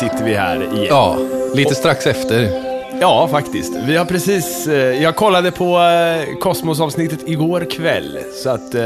[0.00, 0.86] sitter vi här igen.
[0.88, 1.18] Ja,
[1.54, 2.50] lite strax efter.
[3.00, 3.72] Ja, faktiskt.
[3.86, 8.80] Vi har precis, eh, jag kollade på eh, Kosmos-avsnittet igår kväll, så att eh,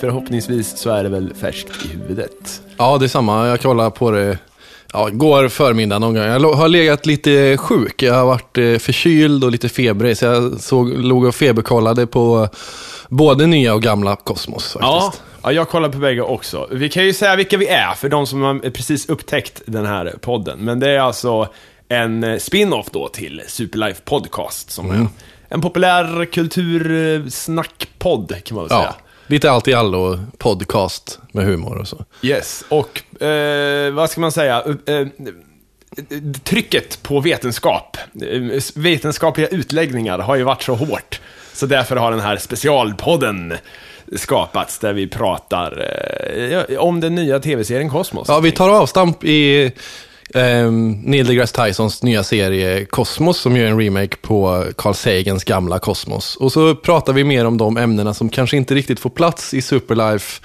[0.00, 2.62] förhoppningsvis så är det väl färskt i huvudet.
[2.76, 3.48] Ja, det är samma.
[3.48, 4.38] Jag kollade på det
[4.92, 6.24] ja, igår förmiddag någon gång.
[6.24, 8.02] Jag har legat lite sjuk.
[8.02, 12.48] Jag har varit förkyld och lite febrig, så jag såg, låg och feberkollade på
[13.08, 14.82] både nya och gamla Kosmos faktiskt.
[14.82, 16.68] ja, jag kollar på bägge också.
[16.70, 20.14] Vi kan ju säga vilka vi är för de som har precis upptäckt den här
[20.20, 20.58] podden.
[20.58, 21.48] Men det är alltså
[21.88, 25.06] en eh, spin-off då till Superlife Podcast som är
[25.48, 28.82] en populär kultursnackpodd kan man väl säga.
[28.82, 32.04] Ja, lite allt i allo podcast med humor och så.
[32.22, 34.64] Yes, och eh, vad ska man säga?
[34.86, 35.06] Eh, eh,
[36.44, 41.20] trycket på vetenskap, eh, vetenskapliga utläggningar har ju varit så hårt.
[41.52, 43.54] Så därför har den här specialpodden
[44.16, 45.84] skapats där vi pratar
[46.70, 48.28] eh, om den nya tv-serien Kosmos.
[48.28, 49.64] Ja, vi tar avstamp i
[50.34, 50.70] eh,
[51.04, 56.36] Neil deGrasse Tysons nya serie Kosmos som gör en remake på Carl Sagans gamla Kosmos.
[56.36, 59.62] Och så pratar vi mer om de ämnena som kanske inte riktigt får plats i
[59.62, 60.42] Superlife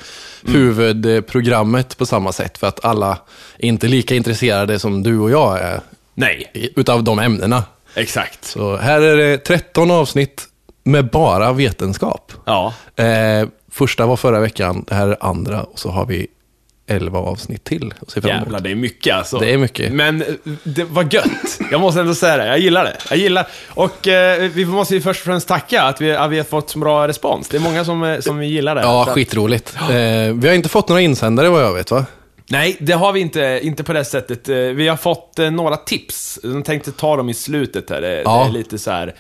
[0.48, 2.58] huvudprogrammet på samma sätt.
[2.58, 3.18] För att alla
[3.58, 5.82] är inte lika intresserade som du och jag är
[6.16, 7.64] Nej, utav de ämnena.
[7.96, 8.46] exakt.
[8.46, 10.44] Så här är det 13 avsnitt
[10.84, 12.32] med bara vetenskap.
[12.46, 16.28] Ja, Eh, första var förra veckan, det här är andra och så har vi
[16.88, 18.44] 11 avsnitt till att se fram emot.
[18.44, 19.38] jävlar det är mycket alltså.
[19.40, 19.92] Det är mycket.
[19.94, 20.28] Men eh,
[20.64, 21.60] det var gött.
[21.72, 22.98] Jag måste ändå säga det, jag gillar det.
[23.10, 26.38] Jag gillar Och eh, vi måste ju först och främst tacka att vi, att vi
[26.38, 27.48] har fått så bra respons.
[27.50, 28.82] Det är många som, eh, som gillar det.
[28.82, 29.76] Ja, att- skitroligt.
[29.82, 32.06] Eh, vi har inte fått några insändare vad jag vet va?
[32.50, 34.50] Nej, det har vi inte, inte på det sättet.
[34.50, 36.40] Eh, Vi har fått några tips.
[36.44, 38.02] Jag tänkte ta dem i slutet här.
[38.02, 38.44] Det, Ja.
[38.44, 39.16] det är lite så här,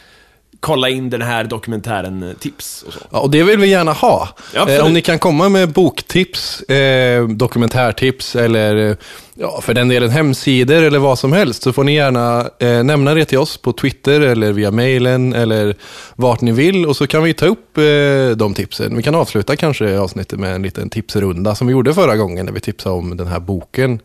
[0.63, 2.99] kolla in den här dokumentären-tips och så.
[3.11, 4.29] Ja, och det vill vi gärna ha.
[4.53, 4.69] Ja.
[4.69, 8.95] Eh, om ni kan komma med boktips, eh, dokumentärtips eller eh,
[9.33, 13.13] ja, för den delen hemsidor eller vad som helst så får ni gärna eh, nämna
[13.13, 15.75] det till oss på Twitter eller via mailen eller
[16.15, 18.95] vart ni vill och så kan vi ta upp eh, de tipsen.
[18.95, 22.53] Vi kan avsluta kanske avsnittet med en liten tipsrunda som vi gjorde förra gången när
[22.53, 23.99] vi tipsade om den här boken.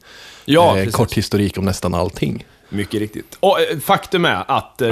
[0.45, 2.45] Ja, eh, kort historik om nästan allting.
[2.69, 3.37] Mycket riktigt.
[3.41, 4.89] Och eh, faktum är att eh,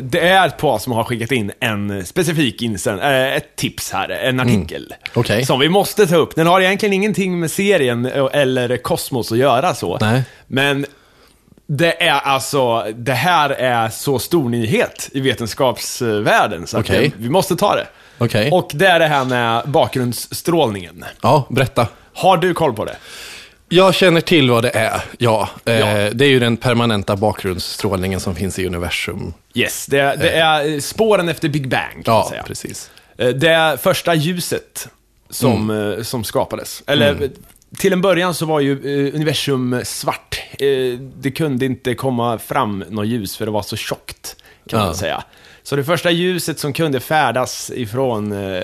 [0.00, 4.08] det är ett par som har skickat in en specifik insänd, eh, ett tips här,
[4.08, 4.86] en artikel.
[4.86, 5.10] Mm.
[5.14, 5.44] Okej.
[5.46, 6.34] Som vi måste ta upp.
[6.34, 9.98] Den har egentligen ingenting med serien eh, eller Kosmos att göra så.
[10.00, 10.22] Nej.
[10.46, 10.86] Men
[11.66, 17.12] det är alltså, det här är så stor nyhet i vetenskapsvärlden så att Okej.
[17.16, 17.86] det, vi måste ta det.
[18.18, 18.50] Okej.
[18.50, 21.04] Och det är det här med bakgrundsstrålningen.
[21.22, 21.86] Ja, berätta.
[22.14, 22.96] Har du koll på det?
[23.72, 25.48] Jag känner till vad det är, ja.
[25.64, 26.10] Eh, Ja.
[26.12, 29.34] Det är ju den permanenta bakgrundsstrålningen som finns i universum.
[29.54, 32.42] Yes, det, det är eh, spåren efter Big Bang kan man Ja, säga.
[32.42, 32.90] precis.
[33.18, 34.88] Eh, Det första ljuset
[35.30, 35.92] som, Mm.
[35.98, 36.82] eh, som skapades.
[36.86, 37.28] Eller eh,
[37.78, 40.40] till en början så var ju eh, universum svart.
[40.52, 44.36] Eh, Det kunde inte komma fram något ljus för det var så tjockt,
[44.68, 44.86] kan Ja.
[44.86, 45.24] man säga.
[45.62, 48.62] Så det första ljuset som kunde färdas ifrån eh,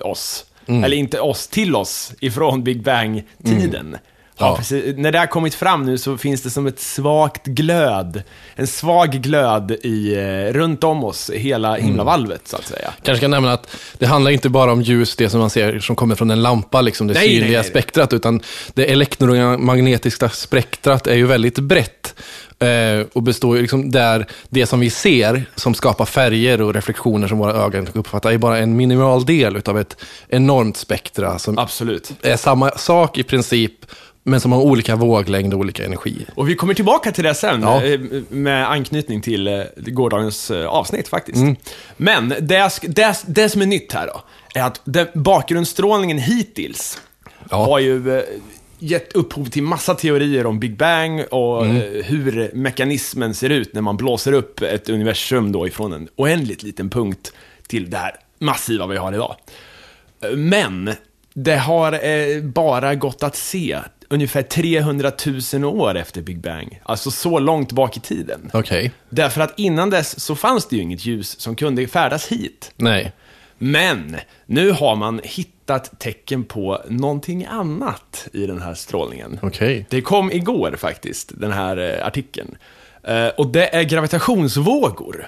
[0.00, 0.84] oss, Mm.
[0.84, 3.96] eller inte oss, till oss, ifrån Big Bang-tiden.
[4.38, 4.56] Ja.
[4.56, 8.22] precis, när det har kommit fram nu så finns det som ett svagt glöd,
[8.54, 11.86] en svag glöd i, eh, runt om oss, hela Mm.
[11.86, 12.92] himlavalvet så att säga.
[13.02, 15.96] Kanske kan nämna att det handlar inte bara om ljus, det som man ser som
[15.96, 17.70] kommer från en lampa, liksom det Nej, nej, synliga nej.
[17.70, 18.40] spektrat, utan
[18.74, 22.14] det elektromagnetiska spektrat är ju väldigt brett.
[22.60, 27.28] Eh, och består ju liksom där det som vi ser, som skapar färger och reflektioner
[27.28, 29.96] som våra ögon uppfattar, är bara en minimal del av ett
[30.28, 32.10] enormt spektra som Absolut.
[32.22, 33.72] är samma sak i princip,
[34.28, 36.26] men som har olika våglängd och olika energi.
[36.34, 37.84] Och vi kommer tillbaka till det sen, Ja.
[37.84, 41.36] eh, med anknytning till eh, gårdagens eh, avsnitt faktiskt.
[41.38, 41.56] Mm.
[41.96, 44.22] Men det, det, det som är nytt här då,
[44.54, 47.00] är att den bakgrundsstrålningen hittills
[47.50, 47.56] Ja.
[47.66, 48.22] har ju
[48.78, 52.02] gett upphov till massa teorier om Big Bang och Mm.
[52.04, 56.90] hur mekanismen ser ut när man blåser upp ett universum då ifrån en oändligt liten
[56.90, 57.32] punkt
[57.66, 59.36] till det här massiva vi har idag.
[60.36, 60.90] Men
[61.34, 63.78] det har bara gått att se
[64.08, 65.12] ungefär 300
[65.52, 66.80] 000 år efter Big Bang.
[66.82, 68.50] Alltså så långt bak i tiden.
[68.52, 68.92] Okej.
[69.10, 72.72] Därför att innan dess så fanns det ju inget ljus som kunde färdas hit.
[72.76, 73.12] Nej.
[73.58, 74.16] Men
[74.46, 79.38] nu har man hittat tecken på någonting annat i den här strålningen.
[79.42, 79.86] Okej.
[79.90, 82.56] Det kom igår faktiskt, den här eh, artikeln.
[83.02, 85.26] Eh, och det är gravitationsvågor.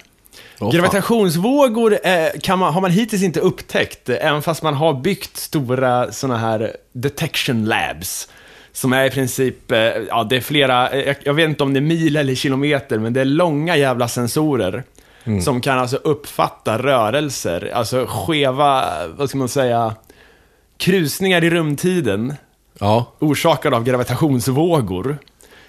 [0.58, 0.70] Fan.
[0.70, 6.12] Gravitationsvågor eh, kan man, har man hittills inte upptäckt, även fast man har byggt stora
[6.12, 8.28] sådana här detection labs.
[8.72, 11.72] Som är i princip, eh, ja det är flera, eh, jag, jag vet inte om
[11.72, 14.82] det är mil eller kilometer, men det är långa jävla sensorer.
[15.44, 19.94] Som kan alltså uppfatta rörelser, alltså skeva, vad ska man säga,
[20.76, 22.34] krusningar i rumtiden.
[22.78, 23.12] Ja.
[23.18, 25.18] orsakad av gravitationsvågor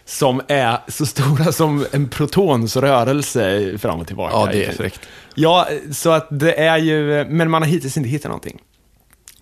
[0.06, 4.34] som är så stora som en protons rörelse fram och tillbaka.
[4.36, 5.00] Ja, det är fräckt.
[5.36, 8.62] Ja, så att det är ju, men man har hittills inte hittat någonting.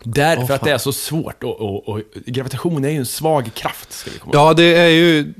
[0.04, 3.50] Därför Åh, att det är så svårt och, och, och gravitation är ju en svag
[3.54, 4.32] kraft, ska vi komma.
[4.36, 5.34] Ja, det är ju...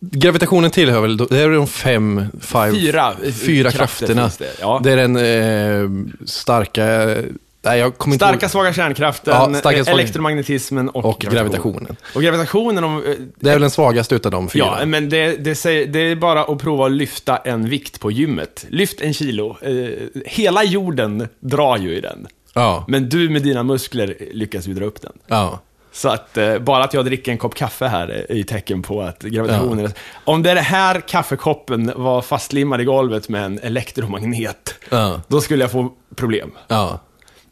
[0.00, 4.30] Gravitationen tillhör väl, det är de fem, five, Fyra, eh, fyra krafter krafterna.
[4.38, 4.80] det, ja.
[4.84, 7.14] Det är den eh, starka...
[7.62, 8.50] Nej, jag kommer inte Starka ihåg.
[8.50, 11.96] svaga kärnkraften, Ja, starka, svaga- elektromagnetismen och, Och gravitationen.
[12.14, 14.76] Och gravitationen, om, eh, Det är väl den svagaste utav de fyra.
[14.80, 18.10] Ja, men det, det, säger, det är bara att prova att lyfta en vikt på
[18.10, 18.66] gymmet.
[18.68, 19.56] Lyft en kilo.
[19.62, 19.88] Eh,
[20.26, 22.26] hela jorden drar ju i den.
[22.56, 22.84] Ja.
[22.88, 25.12] Men du med dina muskler lyckas ju dra upp den.
[25.26, 25.60] ja.
[25.92, 29.02] Så att eh, bara att jag dricker en kopp kaffe här är ju tecken på
[29.02, 29.92] att gravitationen...
[30.24, 35.20] Om det här kaffekoppen var fastlimmad i golvet med en elektromagnet, Ja.
[35.28, 36.50] då skulle jag få problem.
[36.68, 37.00] Ja.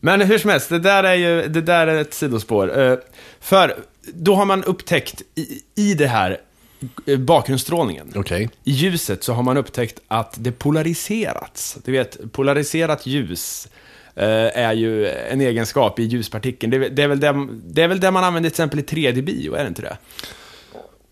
[0.01, 2.81] Men hur som helst, det där är ju det där är ett sidospår.
[2.81, 2.97] Eh,
[3.41, 3.75] För
[4.15, 6.39] då har man upptäckt i, i det här
[7.07, 8.51] eh, bakgrundsstrålningen, Okej.
[8.65, 11.77] i ljuset så har man upptäckt att det polariserats.
[11.85, 13.69] Du vet, polariserat ljus
[14.17, 16.71] är ju en egenskap i ljuspartikeln.
[16.71, 18.83] Det, är- det, är väl det, det är väl det man använder till exempel i
[18.83, 19.97] 3D-bio, är det inte det?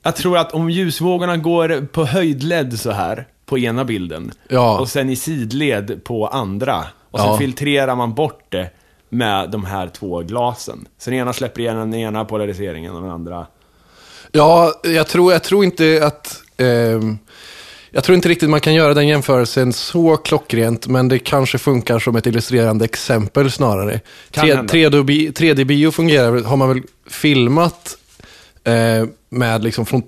[0.02, 4.78] Jag tror att om ljusvågorna går på höjdled så här, på ena bilden, Ja.
[4.80, 7.38] och sen i sidled på andra, och sen Ja.
[7.38, 8.70] filtrerar man bort det
[9.08, 10.86] med de här två glasen.
[10.98, 13.46] Så den ena släpper igen den ena polariseringen och den andra...
[14.32, 16.42] Ja, jag tror, jag tror inte att...
[16.56, 17.18] ehm,
[17.92, 21.98] jag tror inte riktigt man kan göra den jämförelsen så klockrent, men det kanske funkar
[21.98, 24.00] som ett illustrerande exempel snarare.
[24.30, 24.74] Kan Tre- hända.
[24.74, 27.96] 3D-bi- 3D-bio fungerar, har man väl filmat
[28.64, 28.72] eh,
[29.30, 30.02] med liksom från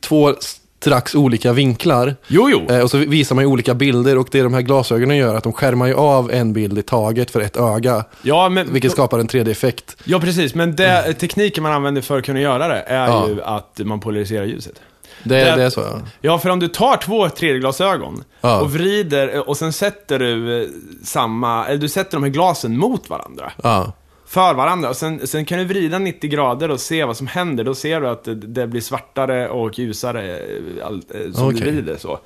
[0.00, 0.34] två
[0.80, 2.16] strax olika vinklar.
[2.26, 2.74] Jo, jo!
[2.74, 5.44] Eh, och så visar man ju olika bilder och det de här glasögonen gör, att
[5.44, 8.04] de skärmar ju av en bild i taget för ett öga.
[8.22, 8.72] Ja, men...
[8.72, 9.96] Vilket skapar en 3D-effekt.
[10.04, 10.54] Ja, precis.
[10.54, 13.28] Men det, tekniken man använder för att kunna göra det är Ja.
[13.28, 14.74] ju att man polariserar ljuset.
[15.22, 16.00] Det, Det- det är så, ja.
[16.20, 18.60] Ja, för om du tar två 3D-glasögon Ja.
[18.60, 20.68] och vrider och sen sätter du eh,
[21.04, 23.52] samma, eller du sätter de här glasen mot varandra.
[23.62, 23.92] ja.
[24.26, 24.88] För varandra.
[24.88, 27.64] Och sen, sen kan du vrida 90 grader och se vad som händer.
[27.64, 31.60] Då ser du att det, det blir svartare och ljusare eh, all, eh, som Okej.
[31.60, 32.18] du vrider så.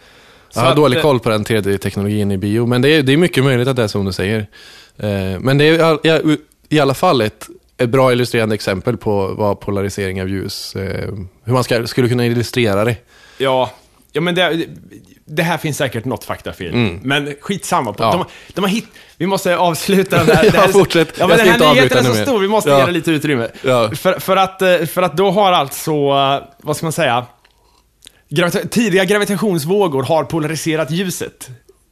[0.50, 3.12] så Jag har att, dålig koll på den 3D-teknologin i bio, men det är, det
[3.12, 4.38] är mycket möjligt att det är som du säger.
[4.96, 6.38] Eh, men det är
[6.68, 11.12] i alla fall ett, ett bra illustrerande exempel på vad polarisering av ljus, eh,
[11.44, 12.96] hur man ska, skulle kunna illustrera det.
[13.38, 13.70] Ja,
[14.12, 14.66] ja men det,
[15.24, 16.74] det här finns säkert något faktafel.
[17.02, 17.92] Men skitsamma.
[17.92, 18.18] På, Mm.
[18.18, 18.26] Ja.
[18.46, 18.86] de, de har hit,
[19.16, 20.44] vi måste avsluta den här.
[20.44, 21.12] Ja, det här fortsätt.
[21.18, 22.78] Ja, men den här inte nyheten är så stor, vi måste Ja.
[22.80, 23.48] ge det lite utrymme.
[23.62, 23.90] Ja.
[23.90, 27.26] För, för, att, eh, för att då har alltså, eh, vad ska man säga,
[28.30, 31.48] gravita- tidiga gravitationsvågor har polariserat ljuset.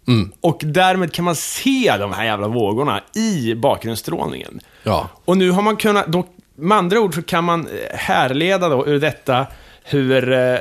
[0.08, 0.32] Mm.
[0.40, 4.60] Och därmed kan man se de här jävla vågorna i bakgrundsstrålningen.
[4.82, 5.08] Ja.
[5.24, 6.26] Och nu har man kunnat, då,
[6.56, 9.46] med andra ord så kan man eh, härleda då ur detta
[9.84, 10.56] hur eh,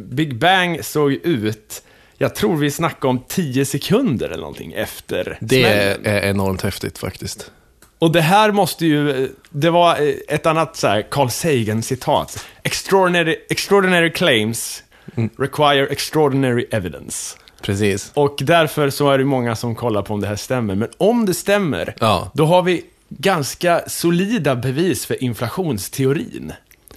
[0.00, 1.82] Big Bang såg ut.
[2.18, 6.00] Jag tror vi snackar om 10 sekunder eller någonting efter Det smällen.
[6.06, 7.50] är enormt häftigt faktiskt.
[7.98, 12.46] Och det här måste ju, det var eh, ett annat så här Carl Sagan-citat.
[12.62, 14.82] Extraordinary, extraordinary claims
[15.38, 17.36] require extraordinary evidence.
[17.62, 18.10] Precis.
[18.14, 20.74] Och därför så är det många som kollar på om det här stämmer.
[20.74, 22.30] Men om det stämmer, Ja.
[22.34, 26.52] då har vi ganska solida bevis för inflationsteorin.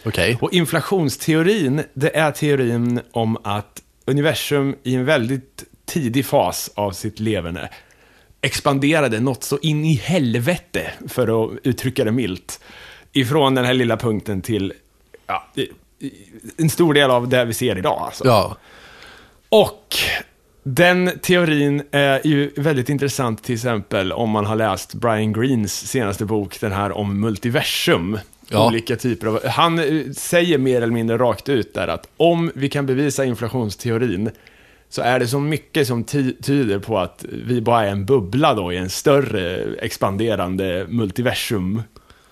[0.06, 0.38] Okej.
[0.42, 7.20] Och inflationsteorin, det är teorin om att universum i en väldigt tidig fas av sitt
[7.20, 7.70] leverne
[8.42, 12.60] expanderade något så in i helvete, för att uttrycka det milt,
[13.12, 14.74] ifrån den här lilla punkten till
[15.28, 15.48] ja,
[16.58, 18.02] en stor del av det vi ser idag.
[18.02, 18.26] Alltså.
[18.28, 18.58] Ja.
[19.50, 19.96] Och
[20.64, 26.26] den teorin är ju väldigt intressant till exempel om man har läst Brian Greens senaste
[26.26, 28.20] bok, den här om multiversum.
[28.50, 28.68] Ja.
[28.68, 32.70] Olika typer av, han eh, säger mer eller mindre rakt ut där att om vi
[32.70, 34.30] kan bevisa inflationsteorin
[34.90, 38.54] så är det så mycket som ty- tyder på att vi bara är en bubbla
[38.54, 41.82] då i en större expanderande multiversum.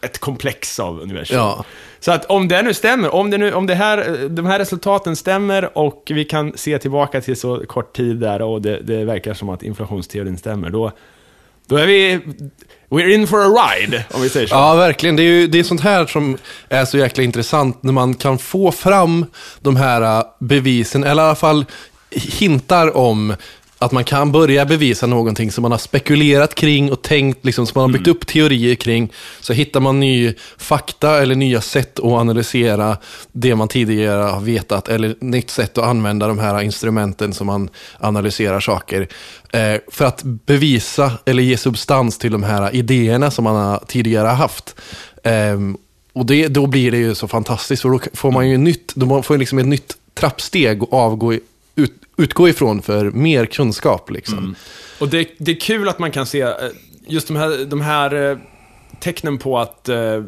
[0.01, 1.37] Ett komplex av universum.
[1.37, 1.65] Ja.
[1.99, 5.15] Så att om det nu stämmer, om, det nu, om det här, de här resultaten
[5.15, 9.33] stämmer och vi kan se tillbaka till så kort tid där och det, det verkar
[9.33, 10.91] som att inflationsteorin stämmer, då,
[11.67, 12.19] då är vi...
[12.89, 14.55] We're in for a ride, om vi säger så.
[14.55, 15.15] Ja, verkligen.
[15.15, 16.37] Det är ju det är sånt här som
[16.69, 19.25] är så jäkla intressant när man kan få fram
[19.59, 21.65] de här äh, bevisen, eller i alla fall
[22.11, 23.35] hintar om
[23.81, 27.79] att man kan börja bevisa någonting som man har spekulerat kring och tänkt, liksom, som
[27.81, 29.11] man har byggt upp teorier kring.
[29.39, 32.97] Så hittar man ny fakta eller nya sätt att analysera
[33.31, 37.69] det man tidigare har vetat, eller nytt sätt att använda de här instrumenten som man
[37.97, 39.07] analyserar saker.
[39.53, 44.27] Eh, för att bevisa eller ge substans till de här idéerna som man har tidigare
[44.27, 44.75] haft.
[45.23, 45.77] Ehm,
[46.13, 49.23] och det, då blir det ju så fantastiskt, för då får man ju nytt, då
[49.23, 51.33] får man liksom ett nytt trappsteg att avgå,
[52.23, 54.09] utgå ifrån för mer kunskap.
[54.09, 54.55] Liksom.
[54.99, 56.53] Och det, det är kul att man kan se eh,
[57.07, 58.37] just de här, de här eh,
[58.99, 60.23] tecknen på att eh,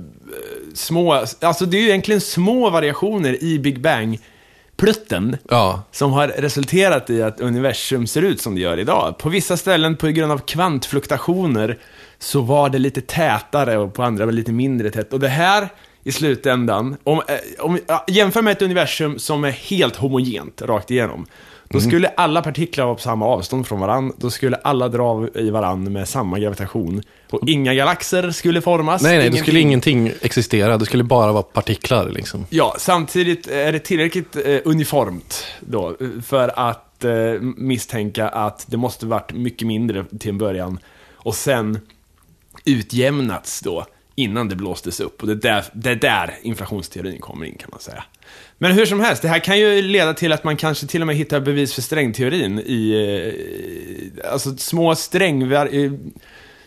[0.74, 7.10] små, alltså det är ju egentligen små variationer i Big Bang-plutten Ja, som har resulterat
[7.10, 9.18] i att universum ser ut som det gör idag.
[9.18, 11.80] På vissa ställen på grund av kvantfluktuationer
[12.20, 15.14] så var det lite tätare och på andra var det lite mindre tätt.
[15.14, 15.70] Och det här
[16.04, 21.26] i slutändan, om, eh, om jämför med ett universum som är helt homogent rakt igenom.
[21.70, 25.50] Då skulle alla partiklar vara på samma avstånd från varandra, då skulle alla dra i
[25.50, 27.02] varandra med samma gravitation.
[27.30, 29.02] Och inga galaxer skulle formas.
[29.02, 29.42] nej, nej, ingenting.
[29.42, 30.78] skulle ingenting existera.
[30.78, 32.46] Det skulle bara vara partiklar liksom.
[32.50, 37.12] Ja, samtidigt är det tillräckligt eh, uniformt då för att eh,
[37.58, 40.80] misstänka att det måste varit mycket mindre till en början
[41.14, 41.80] och sen
[42.66, 45.22] utjämnats då innan det blåstes upp.
[45.22, 48.04] Och det är där, det är där inflationsteorin kommer in kan man säga.
[48.64, 51.08] Men hur som helst, det här kan ju leda till att man kanske till och
[51.08, 52.94] med hittar bevis för strängteorin i
[54.24, 55.70] eh, alltså små strängvar...
[55.72, 55.92] Eh,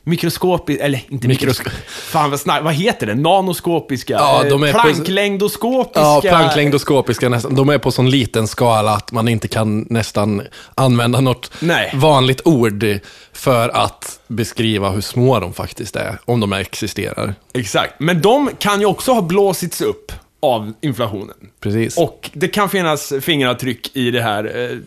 [0.03, 3.15] mikroskopiskt, eller inte mikroskopiskt, fan vad snack, vad heter det?
[3.15, 4.12] Nanoskopiska?
[4.12, 6.00] Ja, de är eh, på- planklängdoskopiska?
[6.00, 7.55] Ja, planklängdoskopiska nästan.
[7.55, 10.43] De är på sån liten skala att man inte kan nästan
[10.75, 11.91] använda något Nej.
[11.95, 12.85] vanligt ord
[13.33, 17.35] för att beskriva hur små de faktiskt är, om de existerar.
[17.55, 21.35] Exakt, men de kan ju också ha blåsits upp av inflationen.
[21.61, 21.99] Precis.
[21.99, 24.78] Och det kan finnas fingeravtryck i det här eh,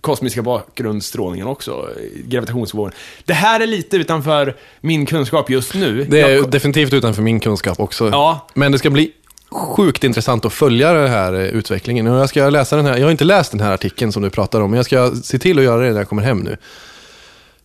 [0.00, 1.88] kosmiska bakgrundsstrålningen också,
[2.24, 2.92] gravitationsvågen.
[3.24, 6.04] Det här är lite utanför min kunskap just nu.
[6.10, 8.08] det är Jag- definitivt utanför min kunskap också.
[8.08, 8.46] Ja.
[8.54, 9.12] Men det ska bli
[9.50, 12.06] sjukt intressant att följa den här eh, utvecklingen.
[12.06, 14.30] Och jag ska läsa den här, jag har inte läst den här artikeln som du
[14.30, 16.56] pratar om, men jag ska se till att göra det när jag kommer hem nu.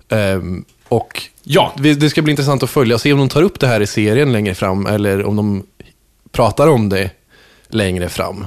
[0.09, 1.73] Ehm, och Ja.
[1.77, 3.87] det ska bli intressant att följa och se om de tar upp det här i
[3.87, 5.63] serien längre fram, eller om de
[6.35, 7.09] pratar om det
[7.67, 8.45] längre fram.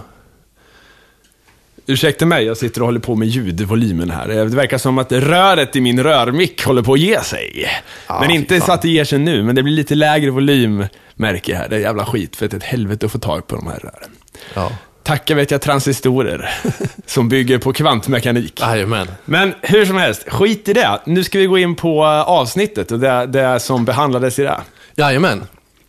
[1.87, 4.28] Ursäkta mig, jag sitter och håller på med ljudvolymen här.
[4.28, 7.71] Det verkar som att röret i min rörmick håller på att ge sig.
[8.07, 10.87] Ja, men inte så att det ger sig nu, men det blir lite lägre volym,
[11.14, 11.68] märker jag här.
[11.68, 13.78] Det är jävla skit, för det är ett helvete att få tag på de här
[13.78, 14.11] rören.
[14.54, 14.73] Ja.
[15.02, 16.50] Tacka vet jag transistorer,
[17.07, 18.61] som bygger på kvantmekanik.
[18.61, 19.07] Jajamän.
[19.25, 21.00] Men hur som helst, skit i det.
[21.07, 24.61] Nu ska vi gå in på eh, avsnittet och det, det som behandlades i det.
[24.95, 25.45] Jajamän.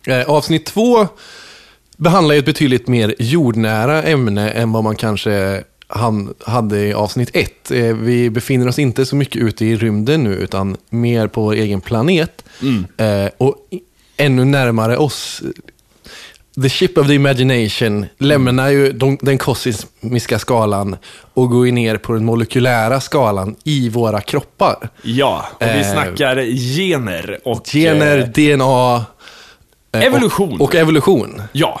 [0.06, 1.08] Eh, avsnitt två
[2.00, 7.30] behandlar ju ett betydligt mer jordnära ämne än vad man kanske han hade i avsnitt
[7.36, 7.70] ett.
[7.70, 11.52] Eh, vi befinner oss inte så mycket ute i rymden nu, utan mer på vår
[11.52, 12.44] egen planet.
[12.96, 13.56] Eh, och
[14.16, 15.42] ännu närmare oss.
[16.62, 20.96] The ship of the imagination lämnar ju de, den kosmiska skalan
[21.34, 24.88] och går ner på den molekylära skalan i våra kroppar.
[25.02, 26.36] Ja, och vi Eh, snackar
[26.76, 27.66] gener och...
[27.66, 29.04] Gener, eh, DNA...
[29.92, 30.54] Evolution.
[30.54, 31.42] Och, och evolution.
[31.52, 31.80] ja.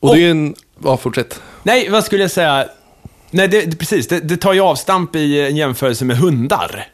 [0.00, 0.54] Och, det är en...
[0.84, 1.40] Ja, fortsätt.
[1.62, 2.66] Nej, vad skulle jag säga?
[3.30, 4.08] Nej, det, det, precis.
[4.08, 6.86] Det, det tar ju avstamp i en jämförelse med hundar.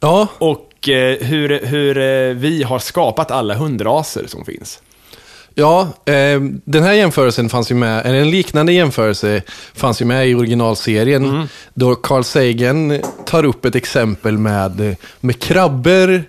[0.00, 4.82] Ja, Och eh, hur, hur eh, vi har skapat alla hundraser som finns.
[5.54, 9.42] ja eh, den här jämförelsen fanns ju med, eller en liknande jämförelse
[9.74, 11.24] fanns ju med i originalserien.
[11.24, 11.46] Mm.
[11.74, 16.24] Då Carl Sagan tar upp ett exempel med, med krabbor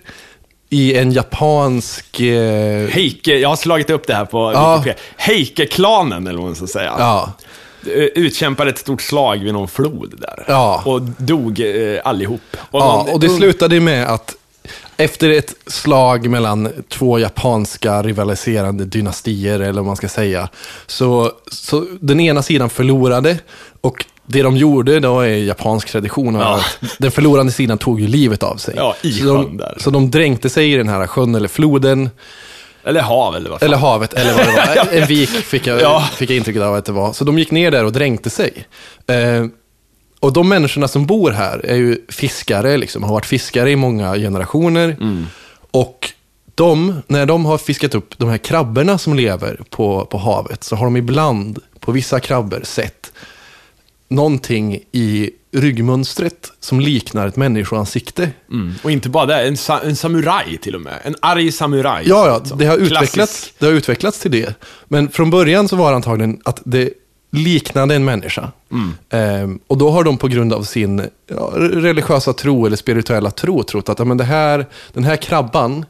[0.70, 2.20] i en japansk...
[2.20, 4.76] Eh, Heike, jag har slagit upp det här på Ja.
[4.76, 5.02] Wikipedia.
[5.16, 6.94] Heike-klanen, eller vad man ska säga.
[6.98, 7.32] ja,
[7.86, 10.44] Eh, Utkämpade ett stort slag vid någon flod där.
[10.48, 10.82] Ja.
[10.84, 12.40] Och dog eh, allihop.
[12.70, 14.34] Och ja, någon och det slutade med att
[14.96, 20.48] efter ett slag mellan två japanska rivaliserande dynastier, eller vad man ska säga,
[20.86, 23.38] så, så den ena sidan förlorade
[23.80, 26.34] och det de gjorde då är japansk tradition.
[26.34, 26.54] Ja.
[26.56, 28.74] att Den förlorande sidan tog ju livet av sig.
[28.76, 29.74] Ja, i så, de, där.
[29.80, 32.10] så de dränkte sig i den här sjön eller floden,
[32.84, 33.66] Eller hav, eller vad fan.
[33.66, 34.88] eller havet, eller vad det var.
[35.00, 36.08] En vik fick jag, Ja.
[36.16, 37.12] fick jag intrycket av att det var.
[37.12, 38.66] Så de gick ner där och dränkte sig.
[39.06, 39.46] Eh,
[40.20, 44.14] och de människorna som bor här är ju fiskare, liksom, har varit fiskare i många
[44.14, 44.96] generationer.
[45.70, 46.10] Och
[46.54, 50.76] de, när de har fiskat upp de här krabborna som lever på, på havet, så
[50.76, 53.05] har de ibland på vissa krabbor sett
[54.08, 58.30] någonting i ryggmönstret som liknar ett människoansikte.
[58.50, 58.74] Mm.
[58.82, 61.00] Och inte bara det, en, sa en samuraj till och med.
[61.04, 62.04] En arg samuraj.
[62.08, 62.92] Ja, ja Alltså, det, har klassisk.
[62.92, 64.54] utvecklats, det har utvecklats till det.
[64.88, 66.90] Men från början så var det antagligen att det
[67.30, 68.52] liknade en människa.
[69.10, 73.62] Ehm, och då har de på grund av sin ja, religiösa tro eller spirituella tro
[73.62, 75.84] trott att ja, men det här, den här krabban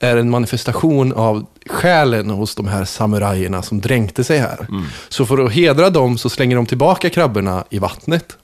[0.00, 4.66] är en manifestation av själen hos de här samurajerna som dränkte sig här.
[5.08, 8.36] Så för att hedra dem så slänger de tillbaka krabborna i vattnet.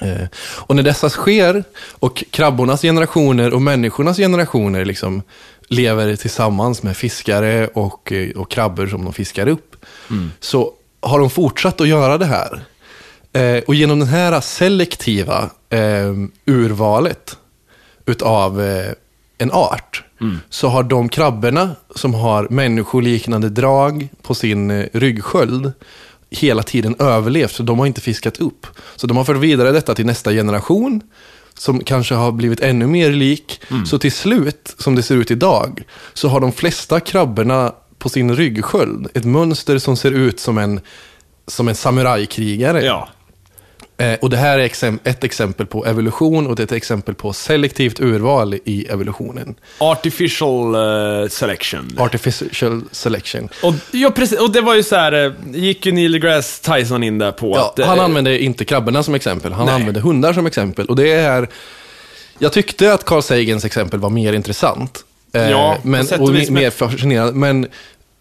[0.00, 5.22] Eh, och när dessa sker och krabbornas generationer och människornas generationer liksom
[5.68, 9.76] lever tillsammans med fiskare och, eh, och krabbor som de fiskar upp,
[10.40, 12.64] så har de fortsatt att göra det här.
[13.32, 16.12] Eh, och genom den här selektiva eh,
[16.46, 17.36] urvalet
[18.06, 18.60] utav
[19.38, 20.04] en art
[20.50, 25.72] så har de krabborna som har människoliknande drag på sin eh, ryggsköld
[26.30, 28.66] hela tiden överlevt, så de har inte fiskat upp.
[28.96, 31.00] Så de har fört vidare detta till nästa generation
[31.58, 33.60] som kanske har blivit ännu mer lik.
[33.86, 38.36] Så till slut, som det ser ut idag, så har de flesta krabborna på sin
[38.36, 40.80] ryggsköld ett mönster som ser ut som en,
[41.46, 42.84] som en samurajkrigare.
[42.84, 43.08] Ja.
[43.96, 47.14] Eh, och det här är exem- ett exempel på evolution och det är ett exempel
[47.14, 49.54] på selektivt urval i evolutionen.
[49.78, 51.90] Artificial eh, selection.
[51.98, 53.48] Artificial selection.
[53.62, 54.38] Och, ja, precis.
[54.40, 57.52] Och det var ju så här, eh, gick ju Neil deGrasse Tyson in där på
[57.56, 57.86] Ja, att...
[57.86, 59.74] han använde inte krabborna som exempel, han Nej.
[59.74, 60.86] använde hundar som exempel.
[60.86, 61.48] Och det är...
[62.38, 65.04] Jag tyckte att Carl Sagans exempel var mer intressant.
[65.32, 67.32] Ja, men, och och mer fascinerande.
[67.32, 67.64] Men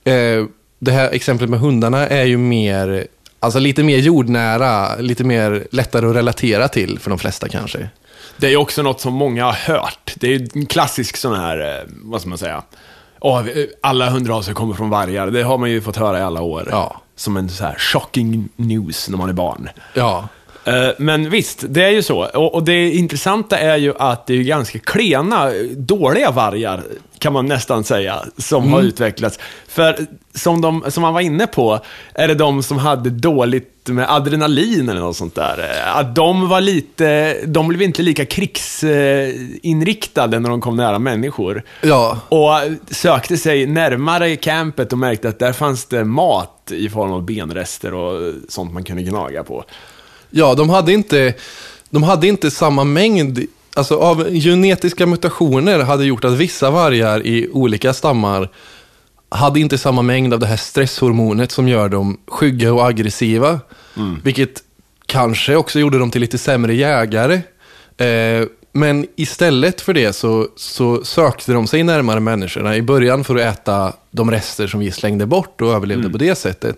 [0.03, 0.45] eh,
[0.79, 3.07] det här exemplet med hundarna är ju mer...
[3.43, 7.89] Alltså lite mer jordnära, lite mer lättare att relatera till för de flesta kanske.
[8.37, 10.13] Det är också något som många har hört.
[10.15, 12.63] Det är en klassisk sån här, eh, vad ska man säga?
[13.45, 15.27] Vi- alla hundraser kommer från vargar.
[15.27, 16.67] Det har man ju fått höra i alla år.
[16.71, 17.01] Ja.
[17.15, 19.69] Som en så här shocking news när man är barn.
[19.93, 20.27] Ja,
[20.97, 22.25] Men visst, det är ju så.
[22.25, 26.83] Och det intressanta är ju att det är ganska klena, dåliga vargar,
[27.19, 29.39] kan man nästan säga, som har utvecklats.
[29.67, 29.97] För
[30.35, 31.79] som, de, som man var inne på,
[32.13, 35.59] är det de som hade dåligt med adrenalin eller något sånt där.
[35.59, 41.63] Eh, Att de var lite, de blev inte lika krigsinriktade när de kom nära människor.
[41.81, 42.49] ja, Och
[42.95, 47.93] sökte sig närmare campet och märkte att där fanns det mat i form av benrester
[47.93, 49.63] och sånt man kunde gnaga på.
[50.35, 51.33] Ja, de hade inte,
[51.89, 53.39] de hade inte samma mängd,
[53.73, 58.49] alltså av genetiska mutationer hade gjort att vissa vargar i olika stammar
[59.29, 63.59] hade inte samma mängd av det här stresshormonet som gör dem skygga och aggressiva.
[64.23, 64.63] Vilket
[65.05, 67.41] kanske också gjorde dem till lite sämre jägare.
[67.97, 73.35] Eh, men istället för det så, så sökte de sig närmare människorna i början för
[73.35, 76.77] att äta de rester som vi slängde bort och överlevde på det sättet.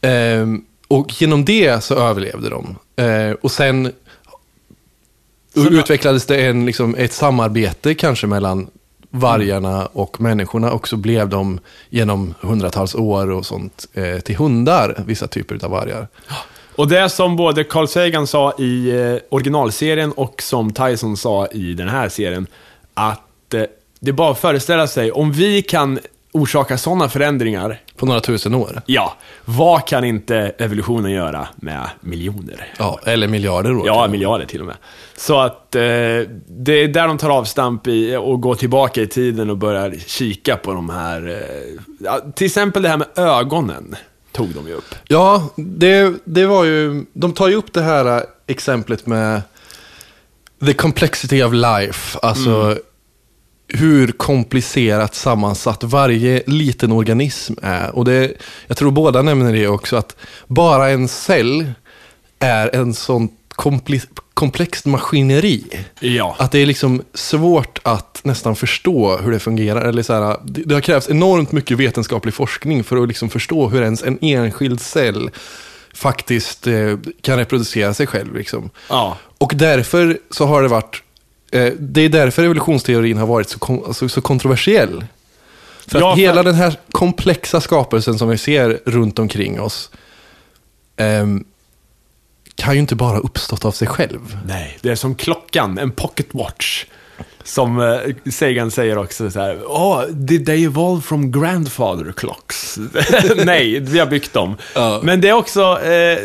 [0.00, 2.76] Ehm, och genom det så överlevde de.
[2.96, 3.92] Ehm, och sen
[5.54, 8.66] Så utvecklades det en, liksom, ett samarbete kanske mellan
[9.10, 15.02] vargarna och människorna och så blev de genom hundratals år och sånt eh, till hundar,
[15.06, 16.08] vissa typer av vargar.
[16.76, 21.74] Och det som både Carl Sagan sa i eh, originalserien och som Tyson sa i
[21.74, 22.46] den här serien,
[22.94, 23.62] att eh,
[24.00, 25.98] det är bara att föreställa sig, om vi kan
[26.34, 28.82] orsaka sådana förändringar, På några tusen år.
[28.86, 32.72] ja, vad kan inte evolutionen göra med miljoner?
[32.78, 33.86] Ja, eller miljarder år.
[33.86, 34.76] Ja, miljarder till och med.
[35.16, 35.80] Så att eh,
[36.48, 40.56] det är där de tar avstamp i och går tillbaka i tiden och börjar kika
[40.56, 43.96] på de här, eh, ja, till exempel det här med ögonen,
[44.32, 44.94] tog de ju upp.
[45.08, 47.04] Ja, det, det var ju...
[47.12, 49.42] De tar ju upp det här äh, exemplet med
[50.66, 52.18] the complexity of life.
[52.22, 52.78] Alltså
[53.74, 57.96] hur komplicerat sammansatt varje liten organism är.
[57.96, 58.32] Och det,
[58.66, 61.72] jag tror båda nämner det också, att bara en cell
[62.38, 63.28] är en sån
[64.34, 65.64] komplext maskineri.
[66.00, 66.36] Ja.
[66.38, 69.82] Att det är liksom svårt att nästan förstå hur det fungerar.
[69.82, 73.82] Eller så här, det, har krävts enormt mycket vetenskaplig forskning för att liksom förstå hur
[73.82, 75.30] ens en enskild cell
[75.94, 78.34] faktiskt eh, kan reproducera sig själv.
[78.34, 78.70] Liksom.
[78.88, 79.16] Ja.
[79.38, 81.02] Och därför så har det varit,
[81.78, 85.04] det är därför evolutionsteorin har varit så, kon- alltså, så kontroversiell.
[85.86, 89.90] För Ja, att för- hela den här komplexa skapelsen som vi ser runt omkring oss
[90.96, 91.44] ehm,
[92.54, 94.38] kan ju inte bara uppstått av sig själv.
[94.46, 96.84] Nej, det är som klockan, en pocket watch.
[97.44, 102.78] Som eh, Sagan säger också så här, oh, did they evolve from grandfather clocks?
[103.44, 104.56] Nej, vi har byggt dem.
[104.74, 105.00] Ja.
[105.02, 106.18] Men det är också, eh,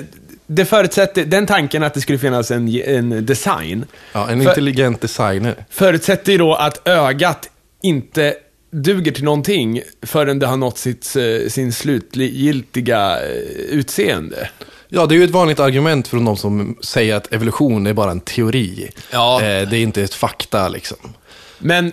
[0.52, 5.02] det förutsätter, den tanken att det skulle finnas en, en design, Ja, en För- intelligent
[5.02, 5.66] designer.
[5.70, 7.50] förutsätter ju då att ögat
[7.84, 8.34] inte
[8.72, 13.32] duger till någonting förrän det har nått sitt, eh, sin slutgiltiga eh,
[13.70, 14.50] utseende.
[14.90, 18.12] Ja, det är ju ett vanligt argument från de som säger att evolution är bara
[18.12, 18.90] en teori.
[19.12, 19.36] Ja.
[19.42, 20.98] Eh, det är inte ett fakta liksom.
[21.60, 21.92] Men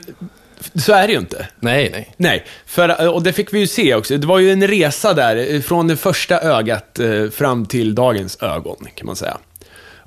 [0.75, 1.49] så är det ju inte.
[1.61, 2.15] Nej, nej.
[2.17, 4.19] Nej, för, och det fick vi ju se också.
[4.19, 8.43] Det var ju en resa där, eh, från det första ögat eh, fram till dagens
[8.43, 9.39] ögon, kan man säga.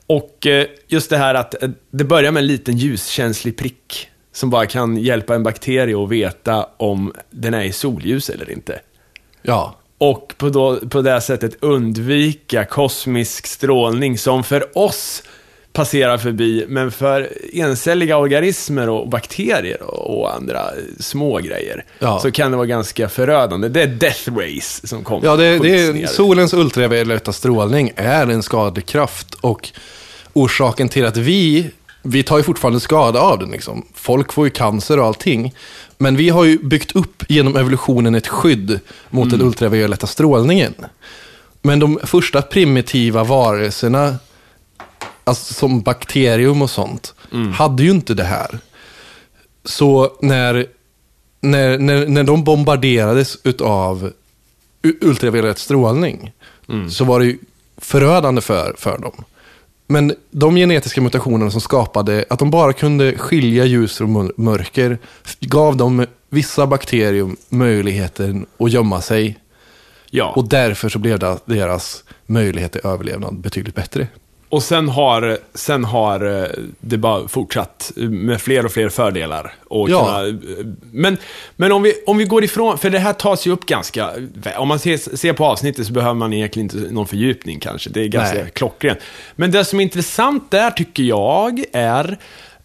[0.08, 1.56] Och eh, just det här att
[1.92, 6.68] det börjar med en liten ljuskänslig prick, som bara kan hjälpa en bakterie att veta
[6.78, 8.80] om den är i solljus eller inte.
[9.42, 9.76] Ja.
[9.98, 15.24] och på, då, på det sättet undvika kosmisk strålning som för oss
[15.74, 20.62] passerar förbi, men för encelliga organismer och bakterier och andra
[21.00, 22.20] små grejer Ja.
[22.20, 23.68] så kan det vara ganska förödande.
[23.70, 25.26] Det är death rays som kommer.
[25.26, 29.70] Ja, det, det är, solens ultravioletta strålning är en skadlig kraft och
[30.34, 31.72] orsaken till att vi,
[32.04, 33.52] vi tar ju fortfarande skada av den.
[33.52, 33.86] Liksom.
[33.94, 35.54] Folk får ju cancer och allting.
[35.98, 38.80] Men vi har ju byggt upp genom evolutionen ett skydd
[39.10, 40.74] mot den ultravioletta strålningen.
[41.62, 44.16] Men de första primitiva varelserna,
[45.24, 47.14] alltså som bakterium och sånt,
[47.54, 48.60] hade ju inte det här.
[49.66, 50.66] Så när,
[51.42, 54.12] när, när, när de bombarderades utav
[55.02, 56.32] ultraviolett strålning
[56.90, 57.38] så var det ju
[57.78, 59.24] förödande för, för dem.
[59.88, 64.98] Men de genetiska mutationerna som skapade att de bara kunde skilja ljus från mör- mörker
[65.40, 69.38] gav dem vissa bakterium möjligheten att gömma sig.
[70.10, 70.34] Ja.
[70.36, 74.08] Och därför så blev deras möjlighet till överlevnad betydligt bättre.
[74.50, 76.48] Och sen har, sen har eh,
[76.80, 79.54] det bara fortsatt med fler och fler fördelar.
[79.68, 80.00] Och Ja.
[80.06, 80.40] kunna,
[80.92, 81.18] men
[81.56, 84.10] men om, vi, om vi går ifrån, för det här tas ju upp ganska,
[84.58, 87.90] om man ser, ser på avsnittet så behöver man egentligen inte någon fördjupning kanske.
[87.90, 88.52] Det är ganska Nej.
[88.54, 89.00] klockrent.
[89.36, 92.18] Men det som är intressant där tycker jag är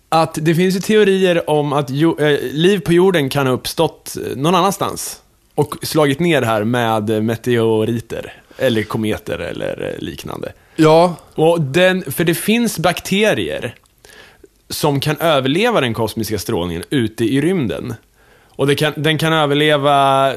[0.08, 4.16] att det finns ju teorier om att jo, eh, liv på jorden kan ha uppstått
[4.16, 5.20] eh, någon annanstans.
[5.54, 10.52] Och slagit ner här med meteoriter, eller kometer eller eh, liknande.
[10.76, 13.74] Ja, Och den, för det finns bakterier
[14.68, 17.94] som kan överleva den kosmiska strålningen ute i rymden.
[18.56, 20.32] Och kan, den kan överleva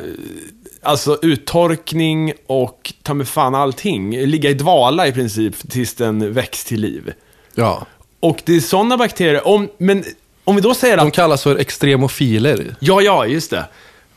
[0.81, 4.17] alltså uttorkning och ta med fan allting.
[4.17, 7.13] Ligga i dvala i princip tills den väcks till liv.
[7.55, 7.85] ja.
[8.19, 10.03] Och det är sådana bakterier, om, men
[10.43, 11.13] om vi då säger De att...
[11.13, 12.75] kallas för extremofiler.
[12.79, 13.65] Ja, ja, just det.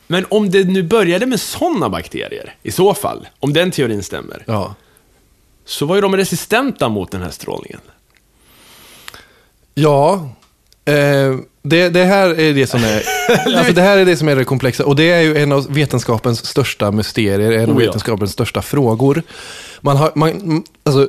[0.07, 4.43] Men om det nu började med sådana bakterier, i så fall, om den teorin stämmer,
[4.47, 4.75] Ja.
[5.71, 7.79] Så var ju de resistenta mot den här strålningen.
[9.73, 10.29] Ja,
[10.85, 13.03] eh, det, det här är det som är
[13.57, 14.85] alltså det här är det som är det komplexa.
[14.85, 17.87] Och det är ju en av vetenskapens största mysterier, en av Oh ja.
[17.87, 19.23] vetenskapens största frågor.
[19.81, 21.07] Man har, man, alltså,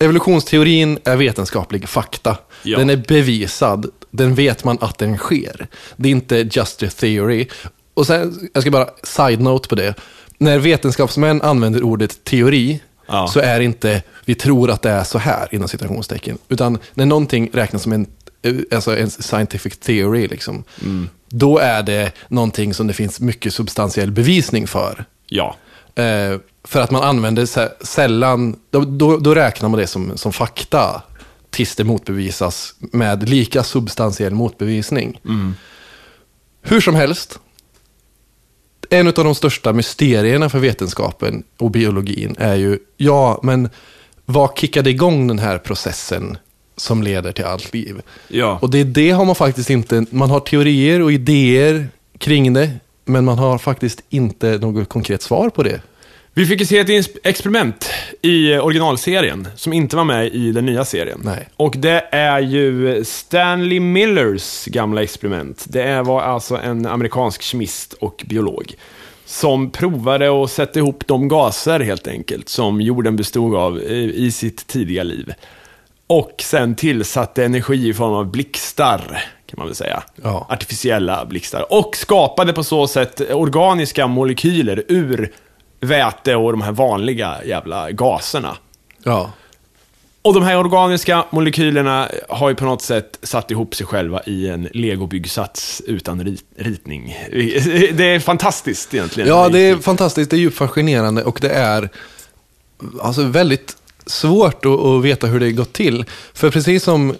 [0.00, 2.36] evolutionsteorin är vetenskaplig fakta.
[2.62, 2.78] Ja.
[2.78, 5.68] Den är bevisad, den vet man att den sker.
[5.96, 7.46] Det är inte just a theory.
[7.94, 9.94] Och sen, jag ska bara side-note på det.
[10.38, 13.28] När vetenskapsmän använder ordet teori, Ja.
[13.28, 16.38] så är det inte vi tror att det är så här, inom citationstecken.
[16.48, 18.06] Utan när någonting räknas som en,
[18.72, 20.64] alltså en scientific theory, liksom,
[21.28, 25.04] då är det någonting som det finns mycket substantiell bevisning för.
[25.26, 25.56] Ja.
[25.94, 30.32] Eh, för att man använder sä- sällan, då, då, då räknar man det som, som
[30.32, 31.02] fakta
[31.50, 35.20] tills det motbevisas med lika substantiell motbevisning.
[36.62, 37.38] Hur som helst,
[38.90, 43.68] en av de största mysterierna för vetenskapen och biologin är ju, ja, men
[44.24, 46.38] vad kickade igång den här processen
[46.76, 48.02] som leder till allt liv?
[48.28, 48.58] Ja.
[48.62, 52.70] Och det, det har man faktiskt inte, man har teorier och idéer kring det,
[53.04, 55.80] men man har faktiskt inte något konkret svar på det.
[56.40, 57.90] Vi fick ju se ett experiment
[58.22, 61.20] i eh, originalserien, som inte var med i den nya serien.
[61.24, 61.48] Nej.
[61.56, 65.64] Och det är ju Stanley Millers gamla experiment.
[65.68, 68.74] Det var alltså en amerikansk kemist och biolog.
[69.24, 74.32] Som provade att sätta ihop de gaser helt enkelt, som jorden bestod av i, i
[74.32, 75.32] sitt tidiga liv.
[76.06, 80.02] Och sen tillsatte energi i form av blixtar, kan man väl säga.
[80.22, 80.46] Ja.
[80.50, 81.72] Artificiella blixtar.
[81.72, 85.32] Och skapade på så sätt organiska molekyler ur
[85.80, 88.56] väte och de här vanliga jävla gaserna.
[89.02, 89.32] Ja,
[90.22, 94.48] Och de här organiska molekylerna har ju på något sätt satt ihop sig själva i
[94.48, 97.16] en legobyggsats utan rit ritning.
[97.92, 99.28] Det är fantastiskt egentligen.
[99.28, 101.88] ja det är fantastiskt, det är djupt fascinerande och det är
[103.00, 106.04] alltså väldigt svårt att, att veta hur det gått till.
[106.34, 107.14] För precis som,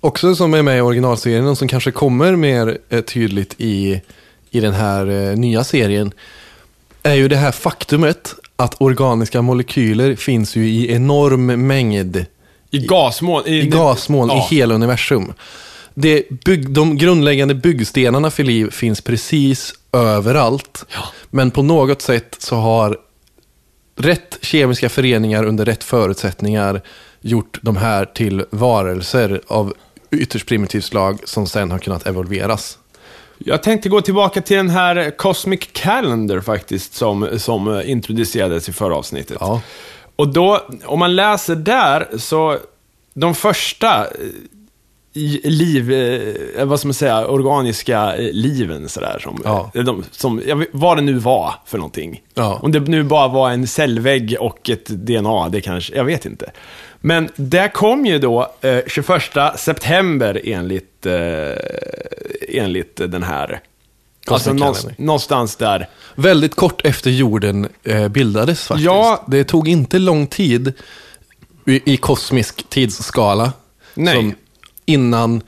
[0.00, 4.02] också som är med i originalserien och som kanske kommer mer eh, tydligt i,
[4.50, 6.12] i den här eh, nya serien,
[7.08, 12.24] är ju det här faktumet att organiska molekyler finns ju i enorm mängd
[12.70, 13.46] I gasmoln.
[13.46, 14.48] i gasmoln ja.
[14.50, 15.32] i hela universum.
[15.94, 20.84] Det bygg, de grundläggande byggstenarna för liv finns precis överallt.
[20.94, 21.04] Ja.
[21.30, 22.98] Men på något sätt så har
[23.96, 26.82] rätt kemiska föreningar under rätt förutsättningar
[27.20, 29.74] gjort de här till varelser av
[30.10, 32.78] ytterst primitivt slag som sen har kunnat evolveras.
[33.38, 38.96] Jag tänkte gå tillbaka till den här Cosmic Calendar faktiskt, som, som introducerades i förra
[38.96, 39.36] avsnittet.
[39.40, 39.60] Ja.
[40.16, 42.56] Och då, om man läser där, så
[43.14, 44.10] de första eh,
[45.50, 49.18] liv, eh, vad ska man säga, organiska eh, liven sådär.
[49.22, 49.70] Som, Ja.
[49.74, 52.22] de, som, vet, vad det nu var för någonting.
[52.34, 52.58] Ja.
[52.62, 56.50] Om det nu bara var en cellvägg och ett DNA, det kanske, jag vet inte.
[57.00, 59.22] Men det kom ju då eh, 21
[59.56, 61.14] september enligt, eh,
[62.48, 63.60] enligt den här.
[64.26, 64.52] Alltså
[64.98, 65.88] någonstans, där.
[66.14, 68.86] Väldigt kort efter jorden eh, bildades faktiskt.
[68.86, 69.24] Ja.
[69.28, 70.72] Det tog inte lång tid
[71.66, 73.52] i, i kosmisk tidsskala.
[73.94, 74.34] Nej.
[74.84, 75.42] Innan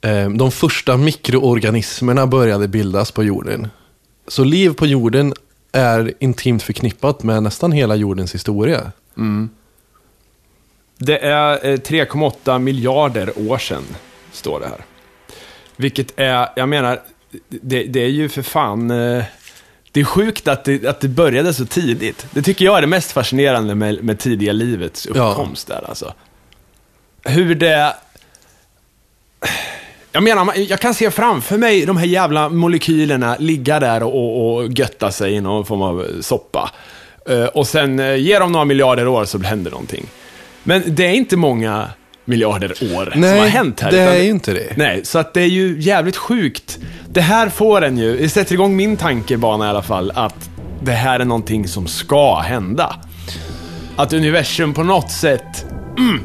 [0.00, 3.68] eh, de första mikroorganismerna började bildas på jorden.
[4.28, 5.34] Så liv på jorden
[5.72, 8.92] är intimt förknippat med nästan hela jordens historia.
[10.98, 13.84] Det är eh, 3,8 miljarder år sedan,
[14.32, 14.84] står det här.
[15.76, 17.00] Vilket är, jag menar,
[17.48, 18.90] det, det är ju för fan...
[18.90, 19.24] eh,
[19.92, 22.26] Det är sjukt att det, att det började så tidigt.
[22.30, 25.28] Det tycker jag är det mest fascinerande med, med tidiga livets Ja.
[25.30, 26.14] uppkomst där alltså.
[27.24, 27.94] Hur det...
[30.12, 34.68] Jag menar, jag kan se framför mig de här jävla molekylerna ligga där och, och,
[34.72, 36.70] götta sig i någon form av soppa.
[37.28, 40.06] Eh, Och sen eh, ger de några miljarder år så händer någonting.
[40.68, 41.88] Men det är inte många
[42.24, 43.90] miljarder år som har hänt här.
[43.90, 44.76] det utan är ju inte det.
[44.76, 46.78] Nej, så att det är ju jävligt sjukt.
[47.12, 50.50] Det här får en ju, det sätter igång min tankebana i alla fall, att
[50.82, 52.96] det här är någonting som ska hända.
[53.96, 55.64] Att universum på något sätt,
[55.98, 56.20] mm,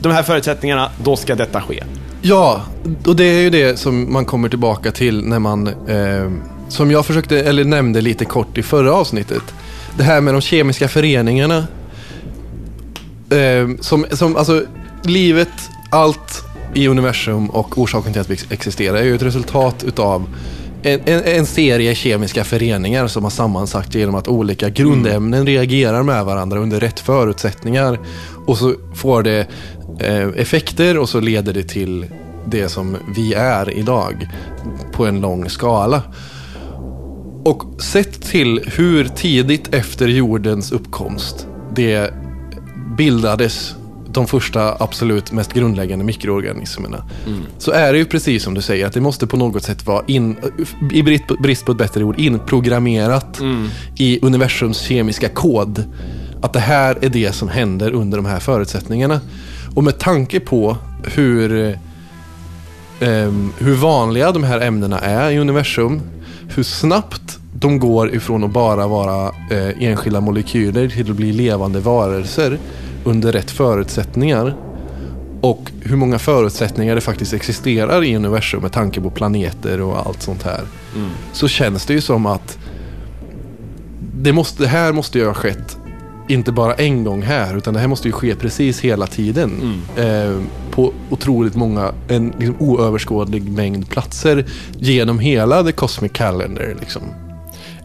[0.00, 1.84] de här förutsättningarna, då ska detta ske.
[2.22, 2.62] Ja,
[3.06, 6.32] och det är ju det som man kommer tillbaka till när man, eh,
[6.68, 9.54] som jag försökte, eller nämnde lite kort i förra avsnittet,
[9.96, 11.64] det här med de kemiska föreningarna.
[13.30, 14.64] Eh, som, som, alltså,
[15.02, 20.28] livet, allt i universum och orsaken till att vi existerar är ju ett resultat utav
[20.82, 26.24] en, en, en serie kemiska föreningar som har sammansagt genom att olika grundämnen reagerar med
[26.24, 27.98] varandra under rätt förutsättningar.
[28.46, 29.46] Och så får det
[30.00, 32.06] eh, effekter och så leder det till
[32.46, 34.28] det som vi är idag
[34.92, 36.02] på en lång skala.
[37.44, 42.14] Och sett till hur tidigt efter jordens uppkomst det
[42.98, 43.74] bildades
[44.12, 47.04] de första absolut mest grundläggande mikroorganismerna.
[47.58, 50.04] Så är det ju precis som du säger, att det måste på något sätt vara
[50.06, 50.36] in,
[50.92, 53.40] i brist på, brist på ett bättre ord, inprogrammerat
[53.96, 55.84] i universums kemiska kod.
[56.42, 59.20] Att det här är det som händer under de här förutsättningarna.
[59.74, 60.76] Och med tanke på
[61.14, 61.78] hur
[63.00, 66.00] ehm, hur vanliga de här ämnena är i universum,
[66.56, 71.80] hur snabbt de går ifrån att bara vara eh, enskilda molekyler till att bli levande
[71.80, 72.58] varelser
[73.08, 74.56] under rätt förutsättningar.
[75.40, 80.22] Och hur många förutsättningar det faktiskt existerar i universum med tanke på planeter och allt
[80.22, 80.60] sånt här.
[81.32, 82.58] Så känns det ju som att
[84.14, 85.78] det, måste, det här måste ju ha skett
[86.28, 89.50] inte bara en gång här, utan det här måste ju ske precis hela tiden.
[89.96, 90.40] Eh,
[90.70, 94.44] på otroligt många, en liksom oöverskådlig mängd platser
[94.78, 96.76] genom hela The Cosmic Calendar.
[96.80, 97.02] Liksom.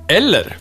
[0.07, 0.57] Eller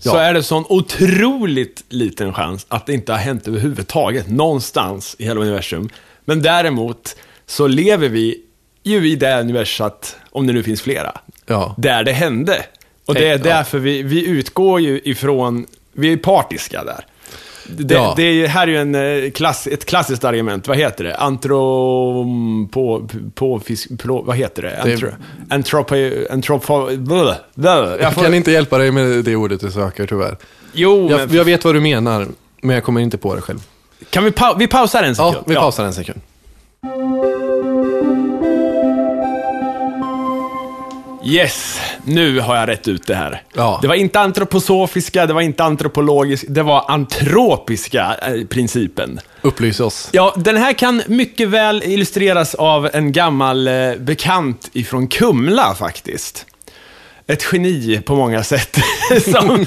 [0.00, 0.20] så Ja.
[0.20, 5.40] är det sån otroligt liten chans att det inte har hänt överhuvudtaget någonstans i hela
[5.40, 5.88] universum.
[6.24, 8.40] Men däremot så lever vi
[8.82, 11.12] ju i det universat, om det nu finns flera,
[11.46, 11.74] Ja.
[11.78, 12.64] där det hände.
[13.06, 17.04] Och det är därför vi, vi utgår ju ifrån, vi är partiska där.
[17.76, 18.14] Det, Ja.
[18.16, 21.16] det här är ju en, eh, klass, ett klassiskt argument, vad heter det?
[21.16, 22.24] Antro...
[22.72, 23.60] På, på,
[24.24, 24.80] vad heter det?
[24.84, 25.08] Det- Antro,
[25.48, 25.94] antropo...
[26.30, 26.96] Antropo...
[26.96, 27.98] Blö, blö.
[28.02, 30.36] Jag får- kan inte hjälpa dig med det ordet du söker tyvärr.
[30.72, 32.26] Jo, Jag, men jag vet vad du menar,
[32.62, 33.58] men jag kommer inte på det själv.
[34.10, 35.34] kan vi, pau vi pausar en sekund?
[35.36, 36.20] Ja, vi pausar en sekund.
[41.24, 43.42] Yes, nu har jag rätt ut det här.
[43.54, 43.78] Ja.
[43.82, 49.20] Det var inte antroposofiska, det var inte antropologiska, det var antropiska eh, principen.
[49.42, 50.08] Upplys oss.
[50.12, 56.46] Ja, den här kan mycket väl illustreras av en gammal eh, bekant ifrån Kumla faktiskt.
[57.26, 58.78] Ett geni på många sätt.
[59.24, 59.66] som,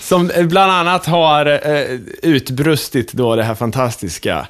[0.00, 4.46] som bland annat har eh, utbrustit då det här fantastiska.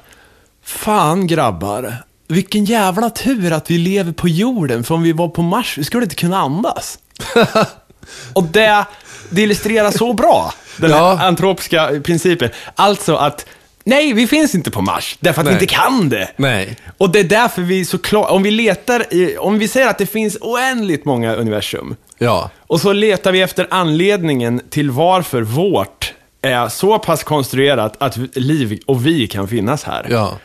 [0.63, 1.95] Fan grabbar,
[2.31, 5.83] vilken jävla tur att vi lever på jorden, för om vi var på Mars, vi
[5.83, 6.99] skulle inte kunna andas.
[8.33, 8.85] Och det,
[9.29, 11.19] det illustrerar så bra, den här Ja.
[11.21, 12.49] antropiska principen.
[12.75, 13.45] Alltså att,
[13.83, 15.61] nej, vi finns inte på Mars, därför att vi Nej.
[15.63, 16.31] inte kan det.
[16.37, 16.77] Nej.
[16.97, 20.05] Och det är därför vi såklart, om vi letar, i, om vi säger att det
[20.05, 22.49] finns oändligt många universum, Ja.
[22.67, 28.79] och så letar vi efter anledningen till varför vårt är så pass konstruerat att liv
[28.85, 30.07] och vi kan finnas här.
[30.09, 30.37] Ja.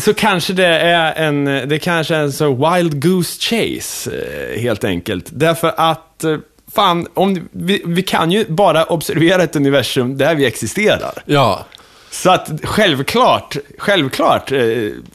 [0.00, 4.84] Så kanske det är en, det kanske är en så wild goose chase, eh, helt
[4.84, 5.26] enkelt.
[5.30, 6.36] Därför att, eh,
[6.74, 11.22] fan, om, vi, vi kan ju bara observera ett universum där vi existerar.
[11.26, 11.64] Ja.
[12.10, 14.60] Så att självklart, självklart eh,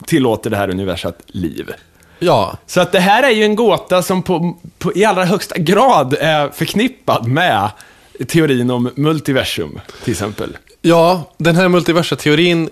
[0.06, 1.70] tillåter det här universat liv.
[2.18, 5.58] Ja, Så att det här är ju en gåta som på, på, i allra högsta
[5.58, 7.70] grad är förknippad med
[8.28, 10.56] teorin om multiversum, till exempel.
[10.82, 12.70] ja den här multiversa teorin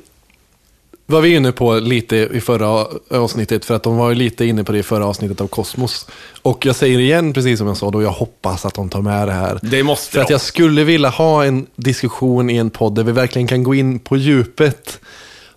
[1.10, 4.64] var vi inne på lite i förra avsnittet, för att de var ju lite inne
[4.64, 6.06] på det i förra avsnittet av Kosmos.
[6.42, 9.28] Och jag säger igen, precis som jag sa då, jag hoppas att de tar med
[9.28, 9.58] det här.
[9.62, 13.12] Det måste För att jag skulle vilja ha en diskussion i en podd där vi
[13.12, 15.00] verkligen kan gå in på djupet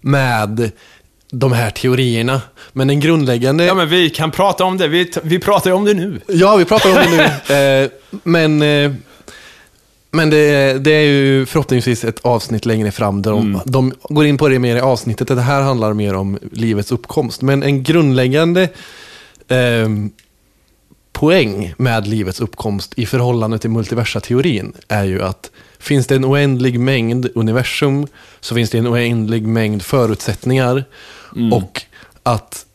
[0.02, 0.72] med
[1.32, 2.42] de här teorierna.
[2.74, 3.66] Men den grundläggande...
[3.66, 4.88] Ja, men vi kan prata om det.
[4.88, 6.22] Vi, vi pratar ju om det nu.
[6.28, 7.22] Ja, vi pratar om det nu.
[7.56, 7.90] Eh,
[8.24, 8.92] men eh,
[10.12, 14.38] men det, det är ju förhoppningsvis ett avsnitt längre fram där de, de går in
[14.38, 15.28] på det mer i avsnittet.
[15.28, 17.42] Det här handlar mer om livets uppkomst.
[17.42, 18.70] Men en grundläggande
[19.48, 19.90] eh,
[21.12, 26.80] poäng med livets uppkomst i förhållande till multiversa-teorin är ju att finns det en oändlig
[26.80, 28.08] mängd universum
[28.40, 30.84] så finns det en oändlig mängd förutsättningar.
[31.54, 31.82] Och
[32.24, 32.66] att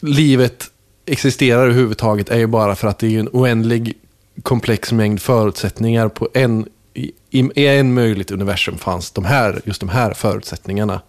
[0.00, 0.70] livet
[1.06, 3.94] existerar överhuvudtaget är ju bara för att det är en oändlig
[4.42, 9.88] komplex mängd förutsättningar på en, i, i en möjligt universum fanns de här, just de
[9.88, 11.00] här förutsättningarna.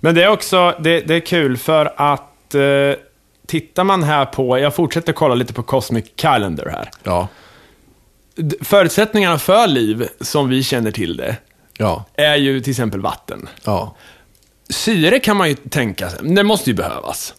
[0.00, 2.92] Men det är också, det, det är kul för att eh,
[3.46, 6.90] tittar man här på, jag fortsätter kolla lite på Cosmic Calendar här.
[7.02, 7.28] Ja,
[8.60, 11.36] Förutsättningarna för liv, som vi känner till det,
[11.78, 13.48] ja, är ju till exempel vatten.
[13.64, 13.96] ja.
[14.68, 17.34] Syre kan man ju tänka sig, det måste ju behövas.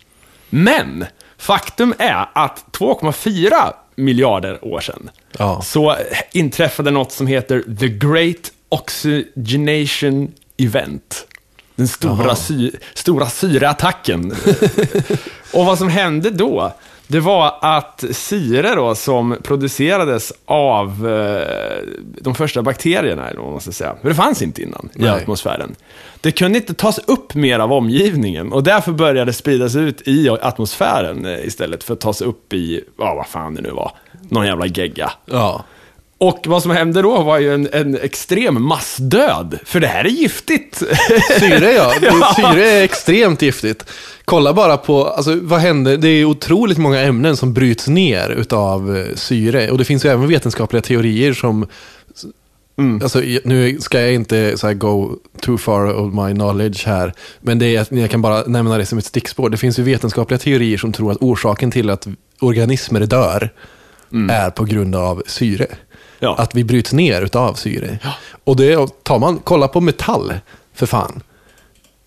[0.50, 1.06] Men
[1.38, 5.62] faktum är att 2,4 miljarder år sedan Ja.
[5.62, 5.96] så
[6.32, 11.28] inträffade något som heter The Great Oxygenation Event.
[11.76, 14.36] Den stora, sy stora syreattacken.
[15.54, 16.74] Och vad som hände då,
[17.12, 21.78] det var att syre då som producerades av eh,
[22.22, 25.10] de första bakterierna, eller vad man ska säga, för det fanns inte innan i Nej.
[25.10, 25.76] atmosfären.
[26.22, 30.30] Det kunde inte tas upp mer av omgivningen och därför började det spridas ut i
[30.30, 33.92] atmosfären eh, istället för att tas upp i, ja vad fan det nu var,
[34.30, 35.12] någon jävla gegga.
[35.26, 35.64] ja.
[36.22, 40.10] Och vad som hände då var ju en, en extrem massdöd, för det här är
[40.10, 40.76] giftigt.
[41.40, 41.94] Syre ja.
[42.02, 42.34] Ja.
[42.36, 43.86] Syre är extremt giftigt.
[44.26, 45.98] Kolla bara på, alltså vad händer?
[45.98, 49.72] Det är otroligt många ämnen som bryts ner utav eh, syre.
[49.72, 51.68] Och det finns ju även vetenskapliga teorier som
[53.04, 57.76] Alltså, nu ska jag inte så go too far of my knowledge här, men det
[57.76, 59.50] är, jag kan bara nämna det som ett stickspår.
[59.50, 62.08] Det finns ju vetenskapliga teorier som tror att orsaken till att
[62.40, 63.50] organismer dör
[64.30, 65.68] är på grund av syre.
[66.24, 66.36] Ja.
[66.38, 67.98] Att vi bryts ner utav syre.
[68.44, 70.34] Och det tar man, kolla på metall,
[70.76, 71.22] för fan.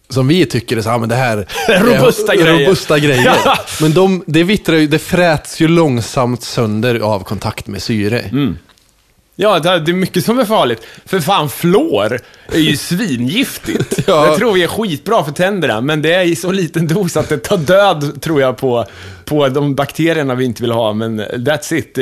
[0.08, 1.36] Som vi tycker är så här, men det här
[1.80, 2.66] Robusta är grejer.
[2.66, 3.40] robusta grejer.
[3.44, 3.58] Ja.
[3.80, 8.20] Men de, det, vittrar ju, det fräts ju långsamt sönder av kontakt med syre.
[8.20, 8.58] Mm.
[9.36, 10.82] Ja, det är mycket som är farligt.
[11.06, 12.20] För fan, fluor
[12.52, 13.98] är ju svingiftigt.
[14.06, 14.30] Ja.
[14.30, 17.28] Det tror vi är skitbra för tänderna, men det är i så liten dos att
[17.28, 18.86] det tar död, tror jag, på,
[19.24, 20.92] på de bakterierna vi inte vill ha.
[20.92, 21.98] Men that's it.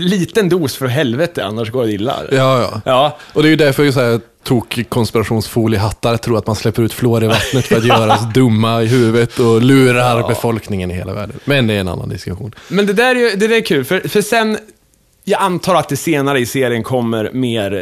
[0.00, 2.16] Liten dos för helvete, annars går det illa.
[2.30, 2.80] Ja, ja.
[2.84, 6.92] Ja, Och det är ju därför så här tok konspirationsfoliehattar tror att man släpper ut
[6.92, 11.12] fluor i vattnet för att göra oss dumma i huvudet och lurar befolkningen i hela
[11.12, 11.38] världen.
[11.44, 12.54] Men det är en annan diskussion.
[12.68, 14.58] Men det där är ju det där är kul, för, för sen,
[15.24, 17.74] jag antar att det senare i serien kommer mer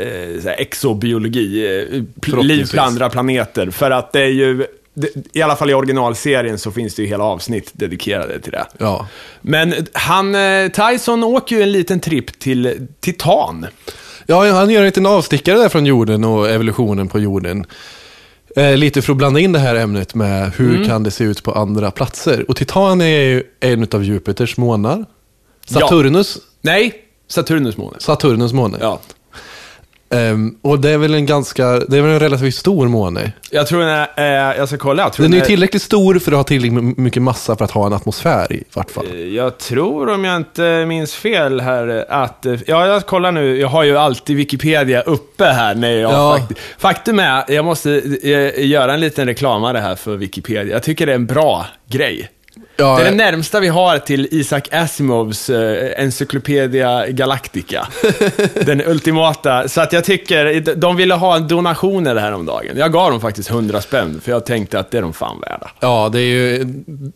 [0.46, 1.78] eh, exobiologi,
[2.26, 3.70] eh, liv på andra planeter.
[3.70, 7.08] För att det är ju, det, i alla fall i originalserien så finns det ju
[7.08, 8.66] hela avsnitt dedikerade till det.
[8.78, 9.08] Ja.
[9.40, 13.66] Men han, eh, Tyson åker ju en liten tripp till Titan.
[14.26, 17.66] Ja, han gör en liten avstickare där från jorden och evolutionen på jorden.
[18.56, 21.42] Eh, lite för att blanda in det här ämnet med hur kan det se ut
[21.42, 22.44] på andra platser.
[22.48, 25.04] Och Titan är ju en av Jupiters månar.
[25.66, 27.01] Saturnus, Nej,
[27.32, 27.96] Saturnus måne.
[28.00, 28.78] Saturnus måne.
[28.80, 29.00] Ja.
[30.14, 33.32] Ehm, och det är väl en ganska, det är väl en relativt stor måne.
[33.50, 34.08] Jag tror den är,
[34.52, 35.02] eh, jag ska kolla.
[35.02, 37.70] Jag tror Den är ju tillräckligt stor för att ha tillräckligt mycket massa för att
[37.70, 39.18] ha en atmosfär i vart fall.
[39.18, 42.46] Jag tror, om jag inte minns fel här, att...
[42.46, 43.60] eh, Ja, jag kollar nu.
[43.60, 45.74] Jag har ju alltid Wikipedia uppe här.
[45.74, 46.38] När jag Ja.
[46.38, 47.90] fakt- Faktum är, jag måste
[48.22, 50.72] eh, göra en liten reklamare här för Wikipedia.
[50.74, 52.28] Jag tycker det är en bra grej.
[52.76, 57.88] Ja, Det är det närmsta vi har till Isaac Asimovs eh, Encyclopedia Galactica.
[58.66, 59.68] Den ultimata.
[59.68, 62.76] Så att jag tycker, de ville ha en donation här häromdagen.
[62.76, 65.70] Jag gav dem faktiskt 100 spänn, för jag tänkte att det är de fan värda.
[65.80, 66.64] ja, det är ju,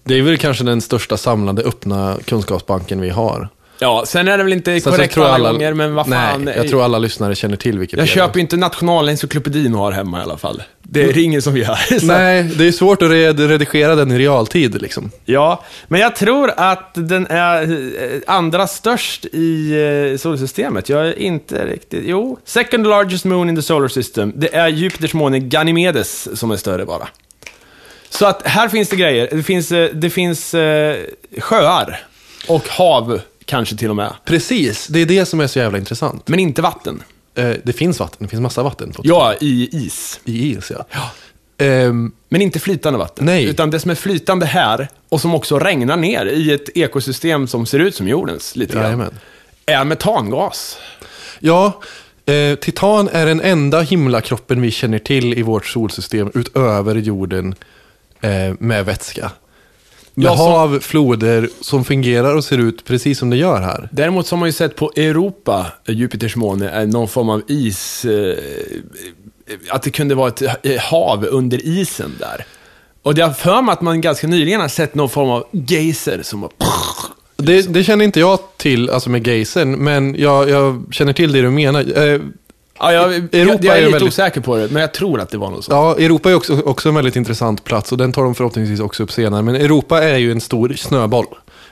[0.04, 3.48] det är väl kanske den största samlade öppna kunskapsbanken vi har.
[3.78, 6.44] Ja, sen är det väl inte Så korrekt alla, gånger, men vad fan.
[6.44, 8.02] Nej, jag tror alla lyssnare känner till Wikipedia.
[8.02, 10.62] Jag köper ju inte nationalencyklopedin har hemma i alla fall.
[10.90, 11.74] Det är ingen som gör.
[12.00, 15.10] Så- Nej, det är svårt att red- redigera den i realtid liksom.
[15.24, 19.72] Ja, men jag tror att den är eh, andra störst i
[20.12, 20.88] eh, solsystemet.
[20.88, 22.02] Jag är inte riktigt...
[22.06, 24.32] Jo, second largest moon in the solar system.
[24.36, 27.08] Det är Jupiters måne Ganymedes som är större bara.
[28.10, 29.28] Så att här finns det grejer.
[29.32, 30.54] Det finns, eh, det finns
[31.38, 32.06] sjöar
[32.48, 34.12] och hav kanske till och med.
[34.24, 36.28] Precis, det är det som är så jävla intressant.
[36.28, 37.02] Men inte vatten.
[37.36, 38.92] Eh, det finns vatten, det finns massa vatten.
[39.02, 40.20] Ja, i is.
[40.24, 40.86] I is, ja.
[41.58, 43.26] Ehm, Men inte flytande vatten.
[43.26, 43.44] Nej.
[43.44, 47.66] Utan det som är flytande här och som också regnar ner i ett ekosystem som
[47.66, 48.82] ser ut som jordens lite grann.
[48.84, 49.14] Jajamän.
[49.66, 50.76] Är metangas.
[51.38, 51.80] ja,
[52.26, 57.54] eh, titan är den enda himlakroppen vi känner till i vårt solsystem utöver jorden
[58.20, 59.30] eh, med vätska.
[60.18, 63.88] Med Ja, som- hav, floder som fungerar och ser ut precis som det gör här.
[63.92, 68.04] Däremot så har man ju sett på Europa, Jupiters måne, är någon form av is...
[68.04, 68.36] Eh,
[69.70, 72.44] att det kunde vara ett eh, hav under isen där.
[73.02, 76.20] Och det har för mig att man ganska nyligen har sett någon form av geyser
[76.22, 76.50] som har...
[77.36, 81.42] Det, det känner inte jag till, alltså med geysern, men jag, jag känner till det
[81.42, 82.04] du menar.
[82.08, 82.20] Eh,
[82.78, 85.20] Ja, jag, jag, jag Europa är är lite väldigt- osäker på det, men jag tror
[85.20, 85.98] att det var något sånt.
[85.98, 89.02] Ja, Europa är också, också en väldigt intressant plats och den tar de förhoppningsvis också
[89.02, 89.42] upp senare.
[89.42, 91.26] Men Europa är ju en stor snöboll.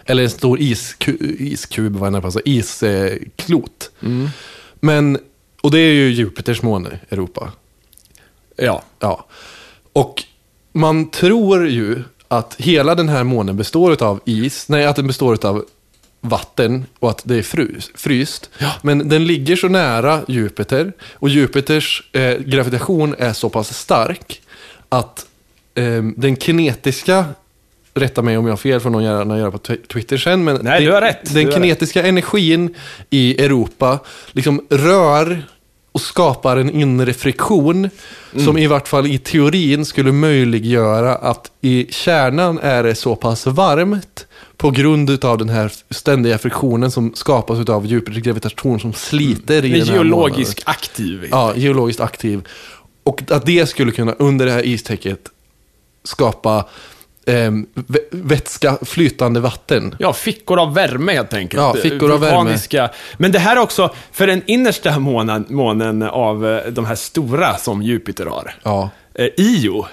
[0.07, 3.91] Eller en stor isku, iskub, vad det alltså, isklot.
[4.81, 5.19] Men,
[5.61, 7.53] och det är ju Jupiters måne, Europa.
[8.57, 8.83] Ja.
[9.01, 9.27] Ja.
[9.93, 10.23] Och
[10.73, 15.47] man tror ju att hela den här månen består av is, nej att den består
[15.47, 15.65] av
[16.25, 18.51] vatten och att det är frys, fryst.
[18.83, 24.41] Men den ligger så nära Jupiter och Jupiters eh, gravitation är så pass stark
[24.89, 25.27] att
[25.75, 27.25] eh, den kinetiska,
[27.95, 30.57] rätta mig om jag har fel för någon gärna göra på tw- Twitter sen, men
[30.63, 31.35] Nej, den, du har rätt.
[31.35, 32.75] den kinetiska energin
[33.11, 33.99] i Europa
[34.33, 35.43] liksom rör
[35.93, 37.91] och skapar en inre friktion
[38.45, 43.47] som i vart fall i teorin skulle möjliggöra att i kärnan är det så pass
[43.47, 44.27] varmt
[44.65, 49.69] på grund av den här ständiga friktionen som skapas av Jupiters gravitation som sliter i
[49.69, 51.29] Den är den här geologisk aktiv.
[51.31, 52.43] Ja, geologiskt aktiv.
[53.03, 55.21] Och att det skulle kunna under det här istäcket
[56.05, 56.69] skapa
[57.27, 59.95] vä- vätska, flytande vatten.
[59.99, 61.61] Ja, fickor av värme helt enkelt.
[61.63, 62.37] Ja, fickor av värme.
[62.37, 62.91] Vulkaniska.
[63.17, 67.57] Men det här är också, för den innersta månen, månen av eh, de här stora
[67.57, 68.55] som Jupiter har.
[68.63, 68.91] Ja.
[69.15, 69.87] Eh, Io,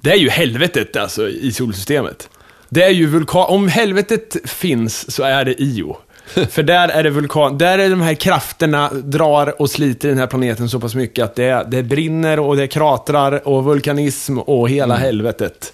[0.00, 2.28] det är ju helvetet alltså i solsystemet.
[2.72, 5.96] Det är ju vulkan, om helvetet finns så är det Io.
[6.50, 10.26] För där är det vulkan, där är de här krafterna drar och sliter den här
[10.26, 14.94] planeten så pass mycket att det, det brinner och det kratrar och vulkanism och hela
[14.94, 15.04] Mm.
[15.06, 15.72] helvetet.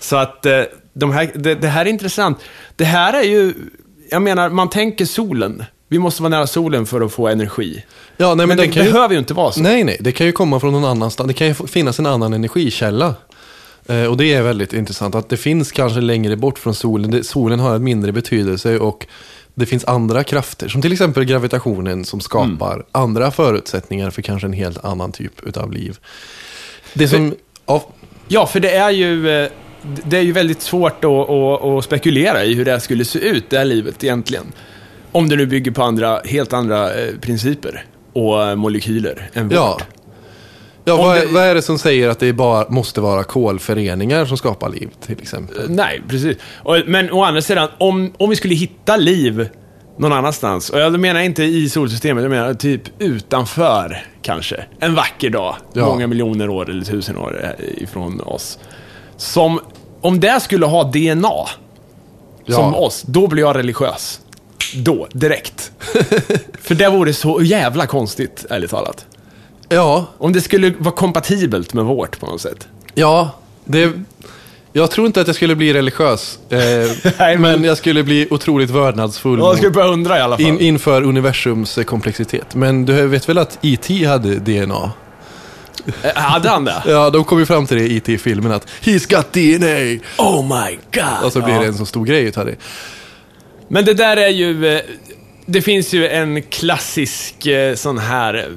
[0.00, 0.60] Så att eh,
[0.92, 2.38] de här, det, det här är intressant.
[2.76, 3.54] Det här är ju,
[4.10, 5.64] jag menar, man tänker solen.
[5.88, 7.84] Vi måste vara nära solen för att få energi.
[8.16, 8.92] Ja, nej, men, Men, det kan ju...
[8.92, 9.60] behöver ju inte vara så.
[9.60, 11.28] Nej, nej, det kan ju komma från någon annanstans.
[11.28, 13.14] Det kan ju finnas en annan energikälla.
[13.86, 17.24] Eh, och det är väldigt intressant att det finns kanske längre bort från solen.
[17.24, 19.06] Solen har en mindre betydelse och
[19.54, 22.86] det finns andra krafter, som till exempel gravitationen som skapar Mm.
[22.92, 25.98] andra förutsättningar för kanske en helt annan typ av liv.
[26.94, 27.34] Det som...
[27.66, 27.88] Ja,
[28.28, 29.50] Ja, för det är ju, eh,
[29.82, 33.18] det är ju väldigt svårt att, att, att spekulera i hur det här skulle se
[33.18, 34.52] ut, det här livet egentligen.
[35.12, 39.54] Om det nu bygger på andra, helt andra eh, principer och molekyler än vårt.
[39.54, 39.78] ja.
[40.84, 44.36] Ja, vad, det- vad är det som säger att det bara måste vara kolföreningar som
[44.36, 45.70] skapar liv, till exempel?
[45.70, 46.36] Nej, precis.
[46.86, 49.48] Men å andra sidan, om, om vi skulle hitta liv
[49.98, 55.30] någon annanstans, och jag menar inte i solsystemet, jag menar typ utanför kanske, en vacker
[55.30, 55.86] dag, Ja.
[55.86, 58.58] många miljoner år eller tusen år eh, ifrån oss.
[59.16, 59.60] Som,
[60.00, 61.28] om det skulle ha DNA,
[62.46, 62.54] Ja.
[62.54, 64.20] som oss, då blir jag religiös.
[64.76, 65.72] Då, direkt.
[66.60, 69.06] För det vore så jävla konstigt, ärligt talat.
[69.68, 72.68] Ja, Om det skulle vara kompatibelt med vårt på något sätt.
[72.94, 73.30] Ja,
[73.64, 73.92] det,
[74.72, 76.38] jag tror inte att jag skulle bli religiös.
[76.50, 76.58] Eh,
[77.18, 80.46] Nej, men- men jag skulle bli otroligt vördnadsfull Jag skulle börja undra i alla fall.
[80.46, 82.54] in, inför universums eh, komplexitet.
[82.54, 84.04] Men du vet väl att E.T.
[84.06, 84.92] hade DNA?
[86.02, 86.82] Eh, Hade han det?
[86.86, 90.02] Ja, de kom ju fram till det i E.T.-filmen att He's got DNA!
[90.18, 91.24] Oh my god!
[91.26, 91.60] Och så blir Ja.
[91.60, 92.54] det en så stor grej utav det.
[93.68, 94.66] Men det där är ju...
[94.74, 94.80] eh,
[95.46, 98.48] Det finns ju en klassisk sån här...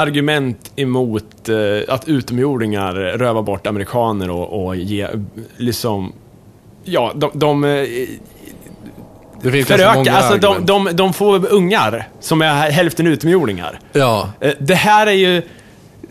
[0.00, 5.08] argument emot eh, att utomjordingar rövar bort amerikaner och, och ge,
[5.56, 6.12] liksom...
[6.84, 7.30] Ja, de...
[7.34, 7.70] de eh,
[9.42, 13.80] Det finns många alltså de, de, de får ungar som är hälften utomjordingar.
[13.92, 15.42] Ja, Eh, Det här är ju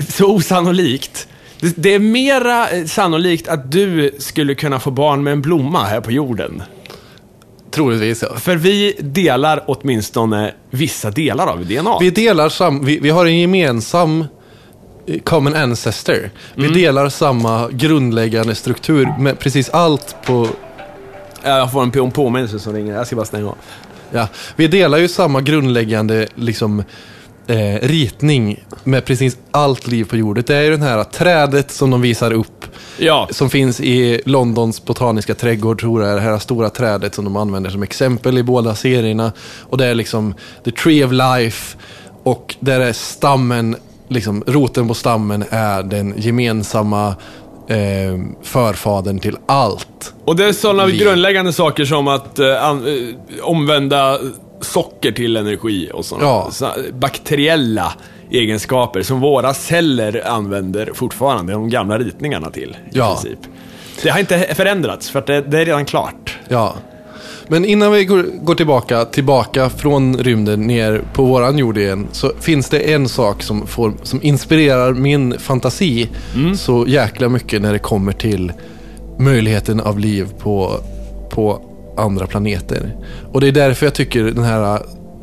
[0.10, 1.28] så osannolikt.
[1.60, 5.84] Det, det är mera eh, sannolikt att du skulle kunna få barn med en blomma
[5.84, 6.64] här på jorden.
[7.72, 8.24] Troligtvis.
[8.38, 11.98] För vi delar åtminstone vissa delar av DNA.
[12.00, 12.86] Vi delar sam...
[12.86, 14.26] Vi, vi har en gemensam
[15.24, 16.30] common ancestor.
[16.56, 16.74] Vi Mm.
[16.74, 20.48] delar samma grundläggande struktur med precis allt på...
[21.44, 22.94] Ja, Jag får en på- påminnelse som ringer.
[22.96, 23.56] Jag ska bara stänga av.
[24.12, 26.84] Ja, vi delar ju samma grundläggande liksom,
[27.50, 30.44] eh, ritning med precis allt liv på jorden.
[30.48, 32.66] Det är ju det här trädet som de visar upp
[32.98, 36.16] Ja, som finns i Londons botaniska trädgård, tror jag.
[36.18, 39.32] Det här stora trädet som de använder som exempel i båda serierna.
[39.62, 40.34] Och det är liksom
[40.66, 41.78] the tree of life.
[42.24, 43.76] Och där är stammen,
[44.08, 47.08] liksom roten på stammen är den gemensamma
[47.68, 50.14] eh, förfadern till allt.
[50.26, 54.20] och det är sådana Vi- grundläggande saker som att eh, an, eh, omvända
[54.62, 56.50] socker till energi och sådana Ja.
[56.52, 57.94] så, bakteriella
[58.32, 62.70] egenskaper som våra celler använder fortfarande, de gamla ritningarna till.
[62.92, 63.14] I Ja.
[63.14, 63.40] princip.
[64.04, 66.38] Det har inte förändrats, för det, det är redan klart.
[66.48, 66.76] Ja.
[67.48, 72.32] Men innan vi går, går tillbaka, tillbaka från rymden ner på våran jord igen så
[72.40, 76.10] finns det en sak som, får, som inspirerar min fantasi
[76.56, 78.52] så jäkla mycket när det kommer till
[79.20, 80.74] möjligheten av liv på,
[81.30, 81.62] på
[82.00, 82.96] andra planeter.
[83.32, 84.82] Och det är därför jag tycker den här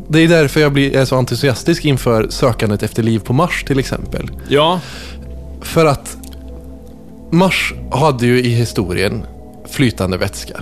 [0.08, 3.78] det är därför jag blir, är så entusiastisk inför sökandet efter liv på Mars till
[3.78, 4.30] exempel.
[4.48, 4.80] Ja,
[5.62, 6.16] För att
[7.30, 9.22] Mars hade ju i historien
[9.70, 10.60] flytande vätska.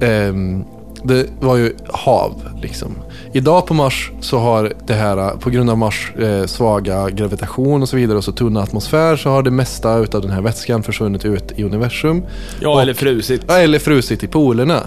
[0.00, 0.64] Ehm,
[1.06, 2.94] det var ju hav liksom.
[3.32, 7.88] Idag på Mars så har det här, på grund av Mars eh, svaga gravitation och
[7.88, 11.24] så vidare och så tunna atmosfär så har det mesta utav den här vätskan försvunnit
[11.24, 12.22] ut i universum.
[12.60, 13.42] ja Och- eller frusit.
[13.48, 14.82] Ja, eller frusit i polerna.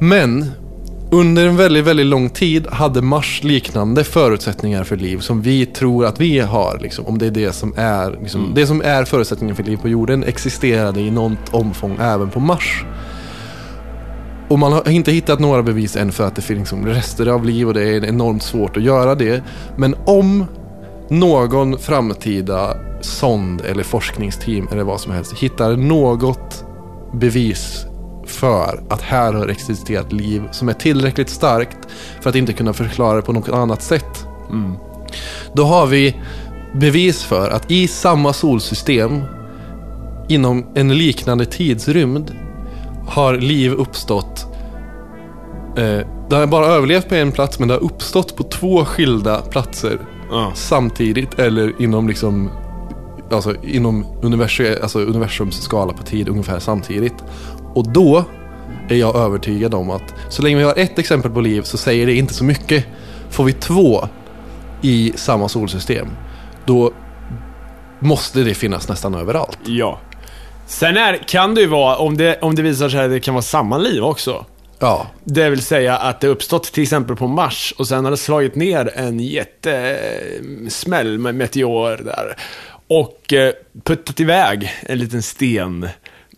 [0.00, 0.50] Men
[1.10, 6.06] under en väldigt, väldigt lång tid hade Mars liknande förutsättningar för liv som vi tror
[6.06, 6.78] att vi har.
[6.82, 9.88] Liksom, om det är det som är, liksom, det som är förutsättningen för liv på
[9.88, 12.84] jorden existerade i något omfång även på Mars.
[14.52, 17.44] Och man har inte hittat några bevis än för att det finns liksom rester av
[17.44, 19.42] liv och det är enormt svårt att göra det.
[19.76, 20.46] Men om
[21.08, 26.64] någon framtida sond eller forskningsteam eller vad som helst hittar något
[27.12, 27.84] bevis
[28.26, 31.78] för att här har existerat liv som är tillräckligt starkt
[32.20, 34.26] för att inte kunna förklara det på något annat sätt.
[35.52, 36.16] Då har vi
[36.74, 39.22] bevis för att i samma solsystem
[40.28, 42.32] inom en liknande tidsrymd
[43.08, 44.46] har liv uppstått.
[45.76, 46.00] Eh,
[46.30, 49.98] det har bara överlevt på en plats men det har uppstått på två skilda platser
[50.30, 50.52] Ja.
[50.54, 52.50] samtidigt eller inom liksom
[53.32, 57.14] Alltså inom universum, alltså universums skala på tid ungefär samtidigt.
[57.74, 58.24] Och då
[58.88, 62.06] är jag övertygad om att så länge vi har ett exempel på liv så säger
[62.06, 62.84] det inte så mycket.
[63.30, 64.08] Får vi två
[64.82, 66.08] i samma solsystem,
[66.66, 66.92] då
[68.00, 69.58] måste det finnas nästan överallt.
[69.64, 69.98] Ja.
[70.72, 73.34] Sen är, kan det ju vara, om det, om det visar sig att det kan
[73.34, 74.44] vara samma liv också.
[74.78, 78.16] Ja, Det vill säga att det uppstått till exempel på Mars och sen har det
[78.16, 82.36] slagit ner en jättesmäll med meteor där.
[82.88, 83.52] Och eh,
[83.84, 85.88] puttat iväg en liten sten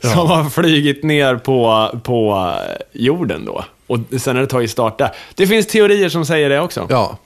[0.00, 2.52] som har flygit ner på, på
[2.92, 3.64] jorden då.
[3.86, 5.10] Och sen har det tagit start där.
[5.34, 6.86] Det finns teorier som säger det också.
[6.90, 7.18] ja,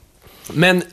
[0.53, 0.83] Men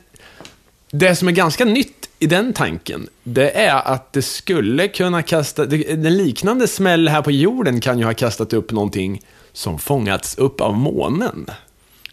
[0.90, 5.62] det som är ganska nytt i den tanken, det är att det skulle kunna kasta,
[5.64, 10.60] en liknande smäll här på jorden kan ju ha kastat upp någonting som fångats upp
[10.60, 11.46] av månen.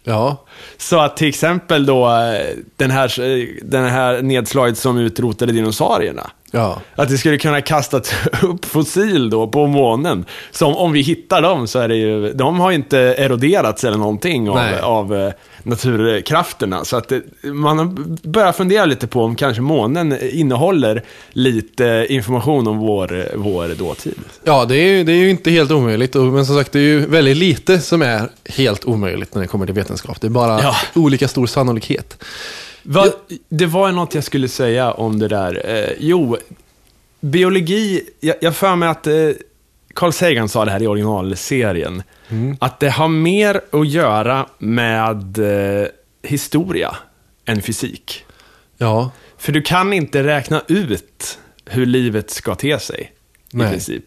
[0.04, 0.44] ja,
[0.76, 6.30] Så att till exempel då eh, den här, eh, den här nedslaget som utrotade dinosaurierna.
[6.54, 6.80] Ja.
[6.96, 10.24] Att det skulle kunna kastat upp fossil då på månen.
[10.50, 13.98] Som om vi hittar dem så är det ju, de har ju inte eroderats eller
[13.98, 15.32] någonting av, av eh,
[15.62, 16.84] naturkrafterna.
[16.84, 17.84] Så att det, man har
[18.28, 21.02] börjar fundera lite på om kanske månen innehåller
[21.32, 24.14] lite information om vår, vår dåtid.
[24.44, 26.16] Ja, det är, ju, det är ju inte helt omöjligt.
[26.16, 29.48] och- Men som sagt, det är ju väldigt lite som är helt omöjligt när det
[29.48, 30.20] kommer till vetenskap.
[30.20, 30.74] Det är bara Ja.
[30.94, 32.24] olika stor sannolikhet.
[32.86, 33.06] Va,
[33.48, 35.62] det var något jag skulle säga om det där.
[35.64, 36.36] Eh, jo,
[37.20, 39.30] biologi, jag jag för mig att eh,
[39.94, 42.02] Carl Sagan sa det här i originalserien.
[42.58, 45.86] Att det har mer att göra med eh,
[46.22, 46.96] historia
[47.44, 48.24] än fysik.
[48.78, 53.12] Ja, För du kan inte räkna ut hur livet ska te sig,
[53.50, 53.66] Nej.
[53.66, 54.04] i princip.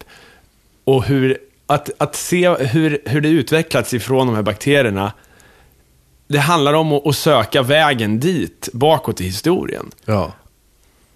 [0.84, 5.12] Och hur, att, att se hur, hur det utvecklats ifrån de här bakterierna,
[6.28, 9.92] det handlar om att, söka vägen dit, bakåt i historien.
[10.06, 10.32] ja,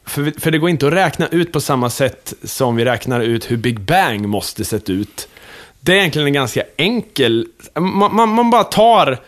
[0.05, 3.51] För, för det går inte att räkna ut på samma sätt som vi räknar ut
[3.51, 5.27] hur Big Bang måste sett ut.
[5.79, 7.47] Det är egentligen en ganska enkel...
[7.79, 9.19] Man, man, man bara tar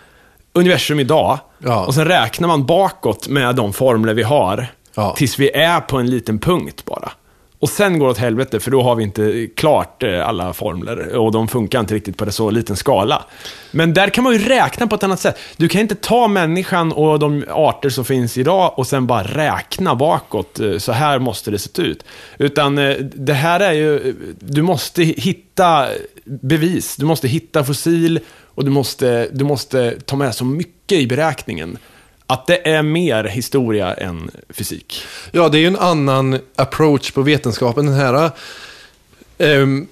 [0.53, 1.85] universum idag Ja.
[1.85, 5.13] och sen räknar man bakåt med de formler vi har Ja.
[5.17, 7.11] tills vi är på en liten punkt bara.
[7.63, 11.15] Och sen går det åt helvete, för då har vi inte klart eh, alla formler
[11.15, 13.25] och de funkar inte riktigt på det så liten skala.
[13.71, 15.39] Men där kan man ju räkna på ett annat sätt.
[15.57, 19.95] Du kan inte ta människan och de arter som finns idag och sen bara räkna
[19.95, 20.59] bakåt.
[20.59, 22.03] Eh, så här måste det se ut.
[22.37, 25.87] Utan eh, det här är ju, du måste hitta
[26.25, 28.19] bevis, du måste hitta fossil
[28.55, 31.77] och du måste, du måste ta med så mycket i beräkningen.
[32.27, 35.03] Att det är mer historia än fysik.
[35.31, 37.85] Ja, det är ju en annan approach på vetenskapen.
[37.85, 38.31] Den här
[39.37, 39.87] ehm,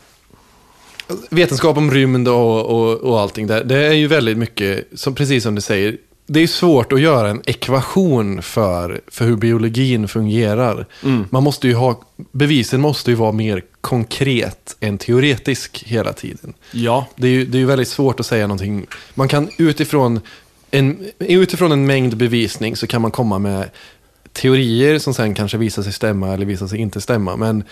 [1.30, 3.64] vetenskap om rymd och, och, och allting där.
[3.64, 7.30] Det är ju väldigt mycket, som, precis som du säger, det är svårt att göra
[7.30, 10.86] en ekvation för, för hur biologin fungerar.
[11.30, 12.02] Man måste ju ha,
[12.32, 16.54] bevisen måste ju vara mer konkret än teoretisk hela tiden.
[16.72, 17.08] Ja.
[17.16, 18.86] Det är ju det är väldigt svårt att säga någonting.
[19.14, 20.20] Man kan utifrån
[20.72, 23.70] en, utifrån en mängd bevisning så kan man komma med
[24.34, 27.36] teorier som sen kanske visar sig stämma eller visar sig inte stämma.
[27.36, 27.64] Men,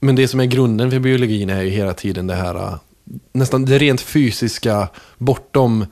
[0.00, 2.74] men det som är grunden för biologin är ju hela tiden det här äh,
[3.32, 4.88] nästan det rent fysiska
[5.18, 5.86] bortom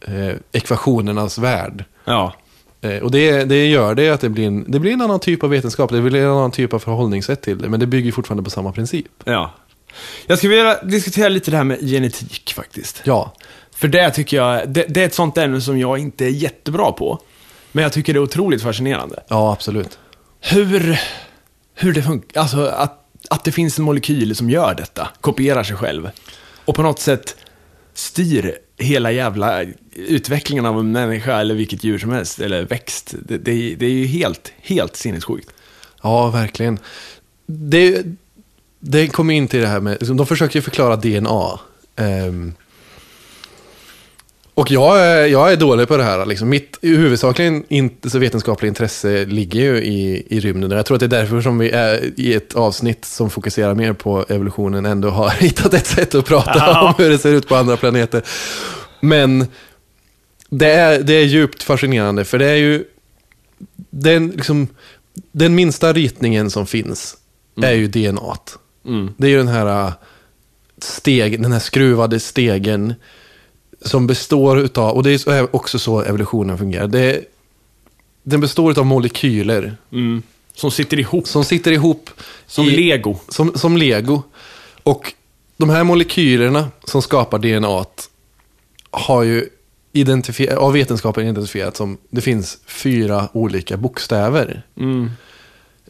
[0.00, 1.84] eh, ekvationernas värld.
[2.04, 2.34] Ja.
[2.80, 5.44] Eh, och det, det gör det att det blir, en, det blir en annan typ
[5.44, 7.68] av vetenskap, det blir en annan typ av förhållningssätt till det.
[7.68, 9.06] Men det bygger fortfarande på samma princip.
[9.24, 9.54] Ja.
[10.26, 13.02] Jag skulle vilja diskutera lite det här med genetik faktiskt.
[13.04, 13.32] Ja,
[13.84, 16.92] För det tycker jag, det, det är ett sånt ämne som jag inte är jättebra
[16.92, 17.20] på.
[17.72, 19.22] Men jag tycker det är otroligt fascinerande.
[19.28, 19.98] ja absolut.
[20.40, 21.00] Hur,
[21.74, 25.76] hur det funkar, alltså att, att det finns en molekyl som gör detta, kopierar sig
[25.76, 26.10] själv.
[26.64, 27.36] Och på något sätt
[27.94, 33.14] styr hela jävla utvecklingen av en människa eller vilket djur som helst, eller växt.
[33.22, 35.50] Det, det, det är ju helt, helt sinnessjukt.
[36.02, 36.78] Ja, verkligen.
[37.46, 38.02] Det,
[38.80, 41.60] det kommer in till det här med, de försöker ju förklara DNA.
[41.96, 42.54] Ehm,
[44.54, 46.26] och jag är, jag är dålig på det här.
[46.26, 46.48] Liksom.
[46.48, 50.70] Mitt huvudsakligen inte så vetenskapliga intresse ligger ju i, i rymden.
[50.70, 53.92] Jag tror att det är därför som vi är i ett avsnitt som fokuserar mer
[53.92, 56.88] på evolutionen ändå har hittat ett sätt att prata Ja.
[56.88, 58.22] om hur det ser ut på andra planeter.
[59.00, 59.46] Men
[60.50, 62.84] det är, det är djupt fascinerande för det är ju
[63.90, 64.68] den, liksom,
[65.32, 67.16] den minsta ritningen som finns
[67.62, 68.36] är ju DNA.
[68.86, 69.14] Mm.
[69.16, 69.92] Det är ju den här äh,
[70.78, 72.94] steg, den här skruvade stegen
[73.84, 76.86] som består utav, och det är så- också så evolutionen fungerar.
[76.86, 77.24] Det
[78.22, 80.22] den består utav molekyler Mm.
[80.54, 82.10] Som sitter ihop, som sitter ihop
[82.46, 83.16] som i, lego.
[83.28, 84.22] som, som lego.
[84.82, 85.12] Och
[85.56, 87.84] de här molekylerna som skapar DNA
[88.90, 89.48] har ju
[89.92, 94.62] identifier- av vetenskapen identifierat som det finns fyra olika bokstäver.
[94.76, 95.10] Mm.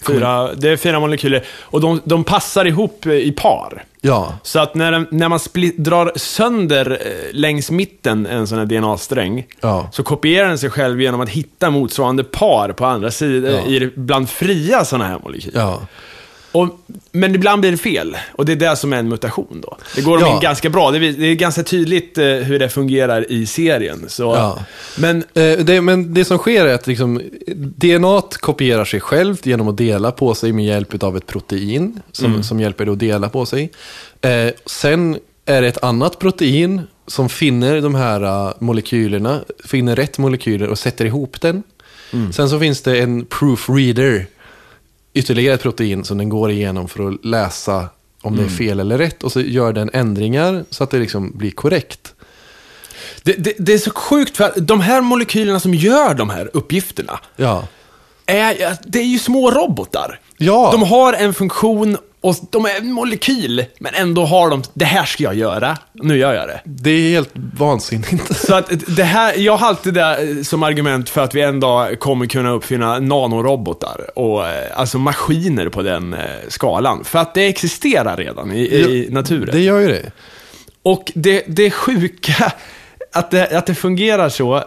[0.02, 3.84] Fyra, det är fyra molekyler och de, de passar ihop eh, i par.
[4.00, 8.66] Ja, Så att när, när man split, drar sönder eh, längs mitten en sån här
[8.66, 9.88] DNA-sträng, Ja.
[9.92, 13.60] så kopierar den sig själv genom att hitta motsvarande par på andra sidan, Ja.
[13.66, 15.60] i, bland fria sådana här molekyler.
[16.54, 16.80] Och,
[17.12, 19.76] men ibland blir det fel, och det är det som är en mutation då.
[19.94, 20.26] Det går Ja.
[20.26, 20.40] ja.
[20.40, 24.04] ganska bra, det är, det är ganska tydligt eh, hur det fungerar i serien.
[24.08, 24.58] Så, Ja.
[24.98, 27.20] Men, Eh, det, men det som sker är att liksom,
[27.56, 32.42] DNA kopierar sig självt genom att dela på sig med hjälp av ett protein som,
[32.42, 33.70] som hjälper det att dela på sig.
[34.20, 40.18] Eh, sen är det ett annat protein som finner de här eh, molekylerna, finner rätt
[40.18, 41.62] molekyler och sätter ihop den.
[42.32, 44.26] Sen så finns det en proofreader,
[45.14, 47.88] ytterligare ett protein som den går igenom för att läsa
[48.22, 51.32] om det är fel eller rätt och så gör den ändringar så att det liksom
[51.38, 52.14] blir korrekt.
[53.22, 56.50] det, det, det är så sjukt, för att de här molekylerna som gör de här
[56.52, 57.66] uppgifterna, Ja.
[58.26, 60.20] är, det är ju små robotar.
[60.36, 60.68] Ja.
[60.72, 65.04] De har en funktion och de är en molekyl, men ändå har de, det här
[65.04, 66.60] ska jag göra, nu gör jag det.
[66.64, 68.36] Det är helt vansinnigt.
[68.36, 72.00] Så att det här, jag har alltid det som argument för att vi en dag
[72.00, 77.04] kommer kunna uppfinna nanorobotar och eh, alltså maskiner på den eh, skalan.
[77.04, 79.48] För att det existerar redan i, i naturen.
[79.52, 80.12] Det gör ju det.
[80.82, 82.52] Och det, det sjuka,
[83.12, 84.64] att det, att det fungerar så,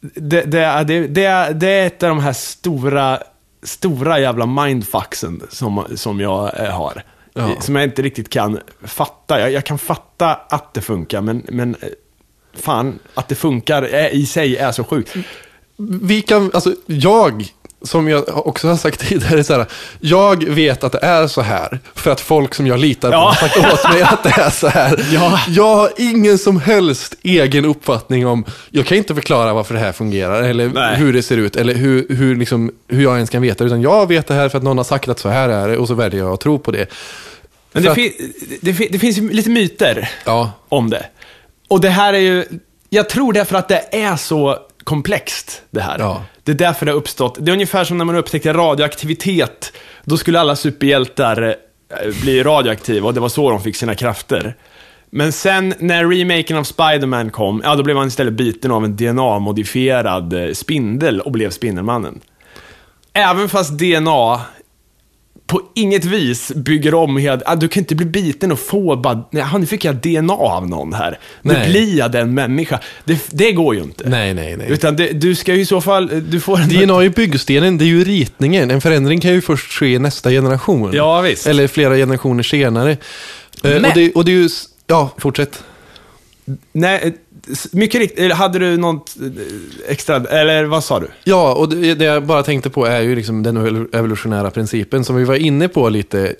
[0.00, 3.18] det, det, det, det, det är ett av de här stora,
[3.62, 7.02] stora jävla mindfucksen som, som jag eh, har.
[7.34, 7.60] Ja.
[7.60, 9.40] Som jag inte riktigt kan fatta.
[9.40, 11.88] Jag, jag kan fatta att det funkar, men, men eh,
[12.52, 15.16] fan, att det funkar är, i sig är så sjukt.
[16.02, 17.44] Vi kan, alltså jag,
[17.84, 19.66] som jag också har sagt tidigare, så här,
[20.00, 23.20] jag vet att det är så här för att folk som jag litar på Ja.
[23.28, 25.06] har sagt åt mig att det är så här.
[25.12, 25.40] Ja.
[25.48, 29.92] Jag har ingen som helst egen uppfattning om, jag kan inte förklara varför det här
[29.92, 30.96] fungerar eller Nej.
[30.96, 34.08] hur det ser ut eller hur, hur, liksom, hur jag ens kan veta utan jag
[34.08, 35.94] vet det här för att någon har sagt att så här är det och så
[35.94, 36.86] väljer jag att tro på det.
[37.72, 40.10] Men För det, att- fin, det, fin, det finns lite myter.
[40.24, 41.06] Ja, om det.
[41.68, 42.44] Och det här är ju,
[42.90, 45.98] jag tror därför att det är så komplext det här.
[45.98, 46.24] Ja.
[46.44, 47.36] Det är därför det har uppstått.
[47.40, 49.72] Det är ungefär som när man upptäckte radioaktivitet
[50.04, 54.56] Då skulle alla superhjältar eh, bli radioaktiva och det var så de fick sina krafter.
[55.10, 58.96] Men sen när remaken av Spider-Man kom, ja då blev han istället biten av en
[58.96, 62.20] DNA-modifierad eh, spindel och blev Spindelmannen.
[63.12, 64.40] Även fast DNA
[65.52, 69.24] på inget vis bygger om helt, ah, du kan inte bli biten och få bara,
[69.30, 71.18] nej, nu fick jag DNA av någon här.
[71.42, 71.70] Nu Nej.
[71.70, 72.80] blir jag den människa.
[73.04, 74.08] Det, det går ju inte.
[74.08, 74.66] Nej, nej, nej.
[74.70, 76.68] Utan det, du ska ju i så fall, du får en...
[76.68, 78.70] DNA är byggstenen, det är ju ritningen.
[78.70, 80.90] En förändring kan ju först ske i nästa generation.
[80.94, 81.46] Ja, visst.
[81.46, 82.90] Eller flera generationer senare.
[82.92, 82.96] Eh,
[83.62, 84.48] Men- Och, det, och det är ju...
[84.86, 85.62] Ja, fortsätt.
[86.72, 87.14] Nej,
[87.72, 91.08] mycket riktigt, hade du något eh, extra, eller vad sa du?
[91.24, 95.04] Ja, och det, det jag bara tänkte på är ju liksom den evol- evolutionära principen
[95.04, 96.34] som vi var inne på lite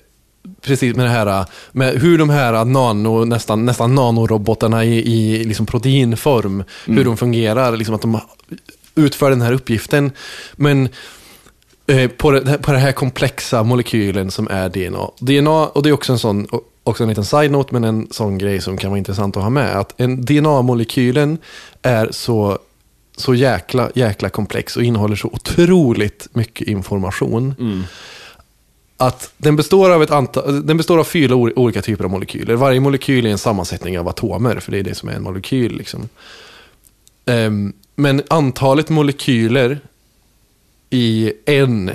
[0.61, 5.65] precis med det här med hur de här nano, nästan, nästan nanorobotarna i, i liksom
[5.65, 8.19] proteinform, hur de fungerar, liksom att de
[8.95, 10.11] utför den här uppgiften.
[10.55, 10.89] Men
[11.87, 15.09] eh, på, det, på den här komplexa molekylen som är DNA.
[15.19, 16.47] DNA, och det är också en sån,
[16.83, 19.75] också en liten side-note, men en sån grej som kan vara intressant att ha med.
[19.79, 21.37] Att en DNA-molekylen
[21.81, 22.59] är så,
[23.17, 27.55] så jäkla, jäkla komplex och innehåller så otroligt mycket information.
[28.97, 32.55] Att den består av, ett antal, den består av fyra ol- olika typer av molekyler.
[32.55, 35.77] Varje molekyl är en sammansättning av atomer, för det är det som är en molekyl.
[35.77, 36.09] Liksom.
[37.25, 39.79] Ehm, men antalet molekyler
[40.89, 41.91] i en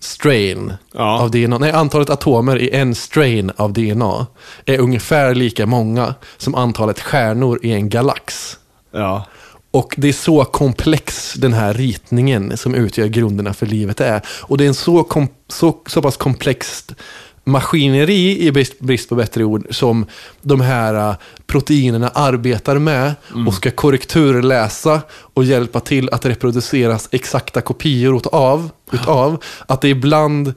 [0.00, 1.20] strain Ja.
[1.20, 4.26] av DNA, nej antalet atomer i en strain av DNA
[4.66, 8.56] är ungefär lika många som antalet stjärnor i en galax.
[8.92, 9.26] Ja.
[9.70, 14.22] Och det är så komplex den här ritningen som utgör grunderna för livet är.
[14.28, 16.94] Och det är en så, så, så pass komplext
[17.50, 20.06] maskineri, i brist, brist på bättre ord, som
[20.42, 23.14] de här uh, proteinerna arbetar med
[23.46, 30.54] och ska korrekturläsa och hjälpa till att reproduceras exakta kopior utav, utav att det ibland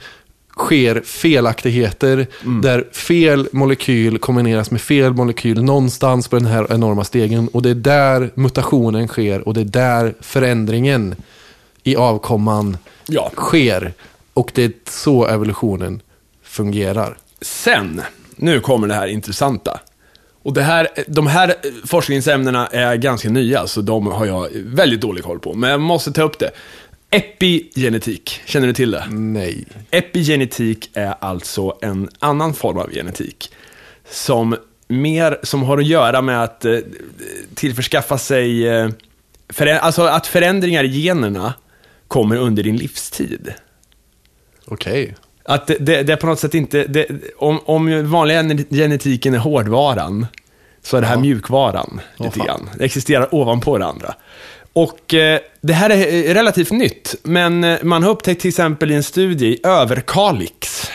[0.58, 2.28] sker felaktigheter
[2.62, 7.48] där fel molekyl kombineras med fel molekyl någonstans på den här enorma stegen.
[7.48, 11.16] Och det är där mutationen sker och det är där förändringen
[11.84, 12.78] i avkomman
[13.08, 13.32] Ja.
[13.36, 13.94] sker.
[14.34, 16.02] Och det är så evolutionen
[16.52, 17.18] fungerar.
[17.42, 18.02] Sen,
[18.36, 19.80] nu kommer det här intressanta.
[20.44, 25.24] Och det här, de här forskningsämnena är ganska nya, så de har jag väldigt dålig
[25.24, 25.54] koll på.
[25.54, 26.52] Men jag måste ta upp det.
[27.10, 29.06] Epigenetik, känner du till det?
[29.10, 29.66] Nej.
[29.92, 33.52] Epigenetik är alltså en annan form av genetik.
[34.10, 34.56] Som
[34.88, 36.78] mer, som har att göra med att eh,
[37.56, 38.90] tillförskaffa sig, eh,
[39.50, 41.54] förä- alltså att förändringar i generna
[42.08, 43.54] kommer under din livstid.
[44.66, 45.16] Okej.
[45.44, 49.38] Att det, det, det är på något sätt inte, det, om, om vanliga genetiken är
[49.38, 50.26] hårdvaran,
[50.84, 52.70] så är det här mjukvaran Åh, lite grann.
[52.78, 54.16] Det existerar ovanpå det andra.
[54.74, 58.92] Och eh, det här är eh, relativt nytt, men eh, man har upptäckt till exempel
[58.92, 60.92] i en studie i Överkalix,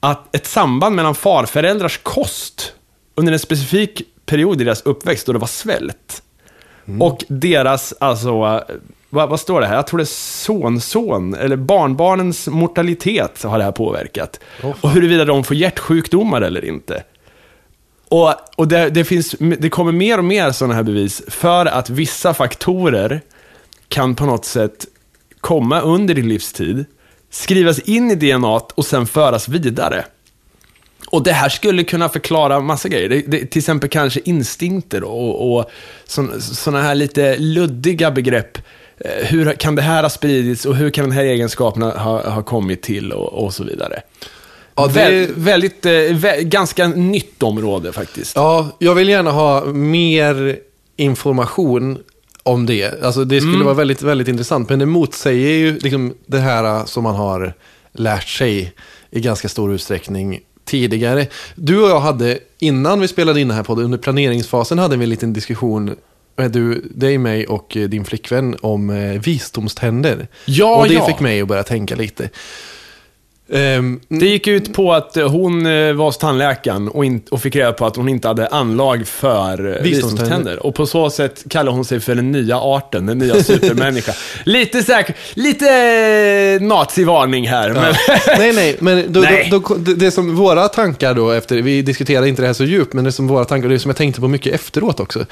[0.00, 2.72] att ett samband mellan farföräldrars kost
[3.14, 6.22] under en specifik period i deras uppväxt då det var svält,
[7.00, 8.64] och deras, alltså,
[9.14, 9.74] vad, vad står det här?
[9.74, 10.06] Jag tror det är
[10.44, 14.40] sonson, eller barnbarnens mortalitet har det här påverkat.
[14.60, 14.74] Fan.
[14.80, 17.02] och huruvida de får hjärtsjukdomar eller inte.
[18.08, 21.90] Och, och det, det, finns, det kommer mer och mer sådana här bevis för att
[21.90, 23.20] vissa faktorer
[23.88, 24.86] kan på något sätt
[25.40, 26.84] komma under din livstid,
[27.30, 30.04] skrivas in i DNA och sen föras vidare.
[31.06, 33.08] Och det här skulle kunna förklara massa grejer.
[33.08, 35.70] Det, det, till exempel kanske instinkter och, och
[36.38, 38.58] sådana här lite luddiga begrepp.
[39.04, 42.42] Eh, Hur kan det här ha spridits och hur kan den här egenskapen ha, ha
[42.42, 44.00] kommit till och, och så vidare.
[44.74, 48.36] Ja, det- Vä- väldigt, eh, vä- ganska nytt område faktiskt.
[48.36, 50.58] Ja, jag vill gärna ha mer
[50.96, 51.98] information
[52.42, 53.02] om det.
[53.02, 54.68] Alltså det skulle vara väldigt, väldigt intressant.
[54.70, 57.54] Men det motsäger ju liksom det här som man har
[57.92, 58.72] lärt sig
[59.10, 61.26] i ganska stor utsträckning tidigare.
[61.54, 65.04] Du och jag hade, innan vi spelade in det här podden, under planeringsfasen hade vi
[65.04, 65.96] en liten diskussion
[66.36, 70.28] du, dig, mig och eh, din flickvän om eh, visdomständer.
[70.44, 71.06] Ja, och det ja.
[71.06, 72.28] fick mig att börja tänka lite.
[73.52, 77.56] Ehm, Det gick ut på att eh, hon var hos tandläkaren och, in, och fick
[77.56, 80.66] reda på att hon inte hade anlag för Visdomständer.
[80.66, 84.12] Och på så sätt kallar hon sig för den nya arten, den nya supermänniska.
[84.44, 85.64] lite säkert, lite
[86.60, 87.72] nazivarning här.
[87.72, 87.94] Men,
[88.38, 89.48] nej, nej, men då, Nej.
[89.50, 92.64] Då, då, det, det som våra tankar då efter, vi diskuterade inte det här så
[92.64, 95.26] djupt, men det som våra tankar, det som jag tänkte på mycket efteråt också,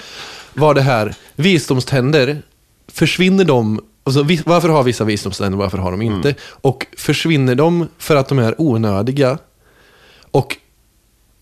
[0.55, 2.42] var det här, visdomständer,
[2.92, 6.34] försvinner de, alltså, varför har vissa visdomständer, varför har de inte?
[6.42, 9.38] Och försvinner de för att de är onödiga?
[10.30, 10.57] Och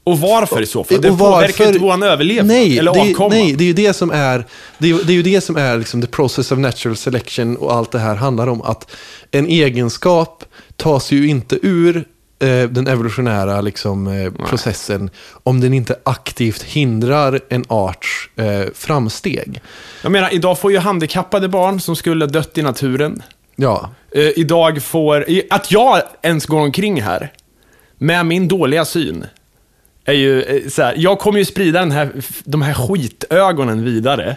[0.04, 0.96] Och varför i så fall?
[0.96, 3.28] Och Det påverkar inte vår överlevnad nej, eller det, avkomma.
[3.28, 4.46] Nej, det är ju det som är,
[4.78, 7.72] det är, det är ju det som är liksom the process of natural selection och
[7.72, 8.90] allt det här handlar om att
[9.30, 10.44] en egenskap
[10.76, 12.04] tas ju inte ur
[12.46, 15.10] den evolutionära liksom, eh, processen
[15.42, 19.60] om den inte aktivt hindrar en arts eh, framsteg.
[20.02, 23.22] Jag menar, idag får ju handikappade barn som skulle ha dött i naturen.
[23.56, 25.26] Ja, Eh, idag får...
[25.50, 27.32] Att jag ens går omkring här
[27.98, 29.26] med min dåliga syn
[30.04, 32.12] är ju eh, så här, jag kommer ju sprida den här,
[32.44, 34.36] de här skitögonen vidare.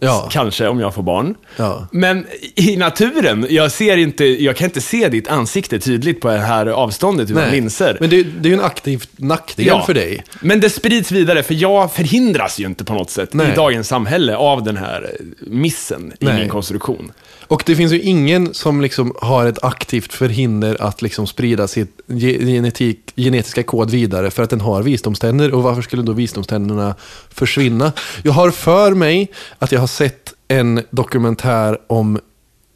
[0.00, 1.34] Ja, Kanske om jag får barn.
[1.56, 1.88] Ja.
[1.92, 6.38] Men i naturen, jag ser inte, jag kan inte se ditt ansikte tydligt på det
[6.38, 7.96] här avståndet utan linser.
[8.00, 10.24] Men det, det är ju en aktiv nackdel för dig.
[10.40, 13.52] Men det sprids vidare, för jag förhindras ju inte på något sätt Nej.
[13.52, 16.34] i dagens samhälle av den här missen i Nej.
[16.40, 17.12] min konstruktion.
[17.50, 22.00] Och det finns ju ingen som liksom har ett aktivt förhinder att liksom sprida sitt
[22.06, 25.54] ge- genetik, genetiska kod vidare för att den har visdomständer.
[25.54, 26.94] Och varför skulle då visdomständerna
[27.28, 27.92] försvinna?
[28.22, 32.20] Jag har för mig att jag har sett en dokumentär om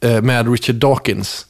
[0.01, 1.47] eh, med Richard Dawkins.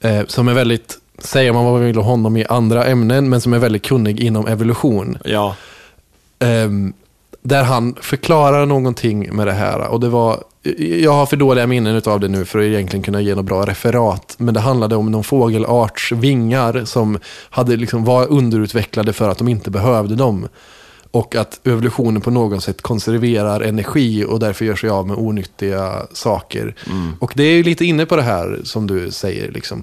[0.00, 3.40] Eh, som är väldigt, säger man vad man vill om honom i andra ämnen, men
[3.40, 5.18] som är väldigt kunnig inom evolution.
[5.24, 5.56] Ja.
[6.38, 6.92] Ehm,
[7.42, 9.88] där han förklarar någonting med det här.
[9.88, 10.44] Och det var,
[11.02, 13.66] jag har för dåliga minnen av det nu för att egentligen kunna ge något bra
[13.66, 14.34] referat.
[14.38, 17.18] Men det handlade om någon fågelarts vingar som
[17.50, 20.48] hade liksom var underutvecklade för att de inte behövde dem.
[21.10, 25.92] Och att evolutionen på något sätt konserverar energi och därför gör sig av med onyttiga
[26.12, 26.74] saker.
[27.18, 29.52] Och det är ju lite inne på det här som du säger.
[29.52, 29.82] Liksom.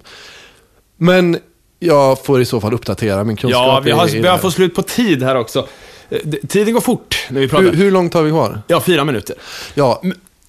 [0.97, 1.38] Men
[1.80, 3.61] jag får i så fall uppdatera min kunskap.
[3.65, 4.41] Ja, vi i- har i det börjat här.
[4.41, 5.67] få slut på tid här också.
[6.09, 7.63] Eh, Tiden går fort när vi pratar.
[7.65, 8.61] hur, hur långt har vi kvar?
[8.67, 9.36] Ja, fyra minuter.
[9.73, 10.01] Ja,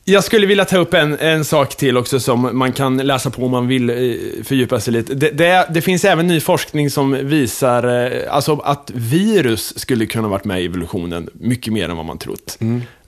[0.08, 3.44] Jag skulle vilja ta upp en, en sak till också som man kan läsa på
[3.44, 3.96] om man vill eh,
[4.44, 5.14] fördjupa sig lite.
[5.14, 10.28] Det, det, det finns även ny forskning som visar eh, alltså att virus skulle kunna
[10.28, 12.58] varit med i evolutionen mycket mer än vad man trott.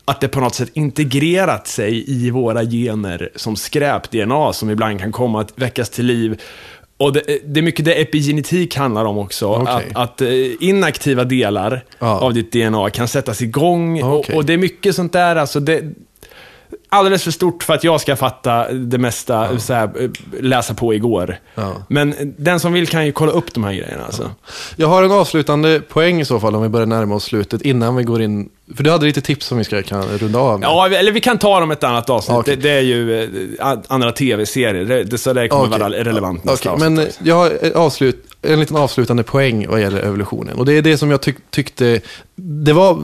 [0.05, 5.12] Att det på något sätt integrerat sig i våra gener som skräp-DNA som ibland kan
[5.12, 6.40] komma att väckas till liv.
[6.96, 9.46] Och det, det är mycket det epigenetik handlar om också.
[9.46, 9.86] Okej.
[9.94, 10.28] Att, att eh,
[10.61, 12.18] inaktiva delar Ja.
[12.20, 14.03] av ditt DNA kan sättas igång.
[14.03, 14.32] Okej.
[14.34, 15.36] Och, och det är mycket sånt där.
[15.36, 15.82] Alltså det,
[16.89, 20.11] alldeles för stort för att jag ska fatta det mesta, så här,
[20.41, 21.39] läsa på igår.
[21.55, 21.72] Ja.
[21.89, 24.05] Men den som vill kan ju kolla upp de här grejerna.
[24.05, 24.30] Alltså.
[24.76, 27.97] Jag har en avslutande poäng i så fall om vi börjar närma oss slutet innan
[27.97, 28.49] vi går in.
[28.76, 30.66] För du hade lite tips som vi ska kan runda av med.
[30.66, 32.39] Ja, eller vi kan ta dem ett annat avsnitt.
[32.39, 32.57] Okej.
[32.57, 33.24] Det, det är ju
[33.61, 35.78] eh, andra tv-serier, det, det, så det kommer Okej.
[35.78, 40.59] vara relevant nästa Okej, men jag har avslut, en liten avslutande poäng vad gäller evolutionen.
[40.59, 42.01] Och det är det som jag tyck, tyckte,
[42.36, 43.03] det var,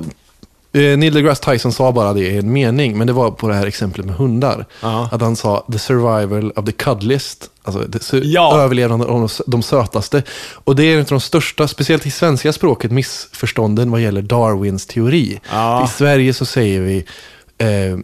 [0.75, 3.55] eh, Neil deGrasse Tyson sa bara det i en mening, men det var på det
[3.55, 4.67] här exemplet med hundar.
[4.83, 5.09] Ja.
[5.13, 7.87] Att han sa the survival of the cuddliest, alltså
[8.23, 8.61] Ja.
[8.61, 10.23] överlevnad av de, de sötaste.
[10.55, 14.87] Och det är en av de största, speciellt i svenska språket, missförstånden vad gäller Darwins
[14.87, 15.41] teori.
[15.53, 15.85] Ja.
[15.85, 17.05] I Sverige så säger vi
[17.59, 17.99] eh,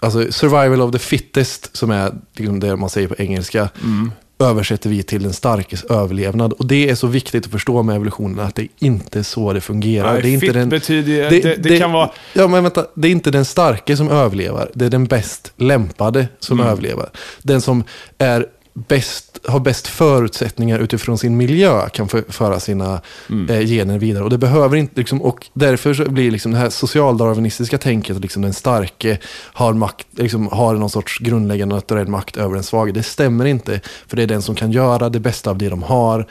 [0.00, 4.12] alltså survival of the fittest, som är liksom det man säger på engelska, Mm.
[4.40, 6.52] Översätter vi till den starkes överlevnad.
[6.52, 9.60] Och det är så viktigt att förstå med evolutionen, att det är inte så det
[9.60, 10.12] fungerar.
[10.12, 13.08] Nej, det är inte den, betyder ju- det- det kan vara- Ja, men vänta, det
[13.08, 16.72] är inte den starke som överlever, det är den bäst lämpade som Mm.
[16.72, 17.08] överlever.
[17.42, 17.84] Den som
[18.18, 23.00] är bäst, har bäst förutsättningar utifrån sin miljö kan för, föra sina
[23.30, 23.50] Mm.
[23.50, 24.24] eh, gener vidare.
[24.24, 28.42] Och det behöver inte, liksom, och därför blir liksom det här socialdarwinistiska tänket, att liksom
[28.42, 29.18] den starke
[29.52, 32.92] har, makt, liksom, har någon sorts grundläggande naturell makt över den svage.
[32.92, 35.82] Det stämmer inte, för det är den som kan göra det bästa av det de
[35.82, 36.26] har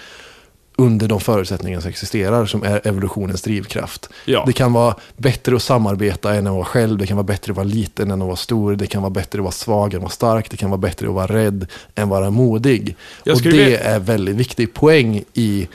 [0.79, 4.09] under de förutsättningar som existerar, som är evolutionens drivkraft.
[4.25, 4.43] Ja.
[4.47, 7.55] Det kan vara bättre att samarbeta än att vara själv, det kan vara bättre att
[7.57, 10.01] vara liten än att vara stor, det kan vara bättre att vara svag än att
[10.03, 12.95] vara stark, det kan vara bättre att vara rädd än att vara modig.
[13.19, 15.67] Och det vilja- är väldigt viktig poäng i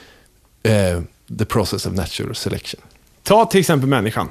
[0.62, 1.00] eh,
[1.38, 2.80] the process of natural selection.
[3.22, 4.28] Ta till exempel människan.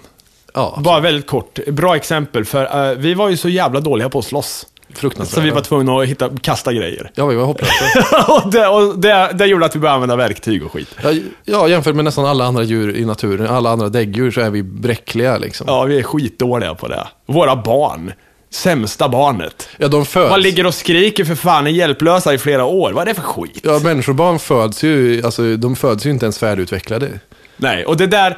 [0.53, 1.59] Ja, Bara väldigt kort.
[1.67, 4.67] Bra exempel, för eh, vi var ju så jävla dåliga på att slåss.
[4.97, 5.35] Fruktansvärt.
[5.35, 7.11] Så vi var tvungna att hitta, kasta grejer.
[7.15, 8.25] Ja, vi var hopplösa.
[8.27, 10.95] och det, och det, det gjorde att vi började använda verktyg och skit.
[11.03, 11.11] ja,
[11.45, 14.63] ja, jämfört med nästan alla andra djur i naturen, alla andra däggdjur, så är vi
[14.63, 15.65] bräckliga liksom.
[15.69, 17.07] Ja, vi är skitdåliga på det.
[17.25, 18.13] Våra barn.
[18.49, 19.69] Sämsta barnet.
[19.77, 20.29] Ja, de föds.
[20.29, 22.91] Man ligger och skriker för fan, är hjälplösa i flera år.
[22.91, 23.59] Vad är det för skit?
[23.63, 27.09] Ja, människobarn föds ju, alltså de föds ju inte ens färdigutvecklade.
[27.57, 28.37] Nej, och det där är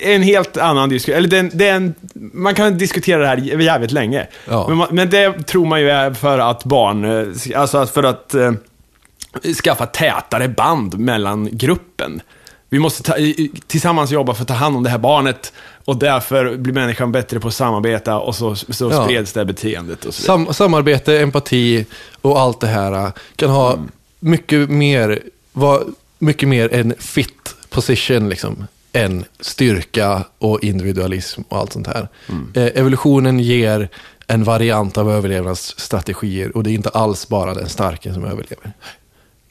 [0.00, 1.18] en helt annan diskussion.
[1.18, 4.26] Eller det, är en- det är en, man kan diskutera det här jävligt länge.
[4.48, 4.64] Ja.
[4.68, 7.04] Men, man, men det tror man ju är för att barn,
[7.52, 8.52] eh, alltså för att eh,
[9.64, 12.20] skaffa tätare band mellan gruppen.
[12.68, 13.14] Vi måste ta,
[13.66, 15.52] tillsammans jobba för att ta hand om det här barnet
[15.84, 19.04] och därför blir människan bättre på att samarbeta och så, så Ja.
[19.04, 20.22] spreds det här beteendet och så.
[20.22, 21.86] Sam samarbete, empati
[22.22, 23.88] och allt det här äh, kan ha Mm.
[24.20, 25.20] mycket mer,
[25.52, 25.80] vara
[26.18, 28.66] mycket mer en fit position liksom.
[28.94, 32.08] Än styrka och individualism och allt sånt här.
[32.54, 33.88] Eh, evolutionen ger
[34.26, 38.72] en variant av överlevnadsstrategier och det är inte alls bara den starke som överlever.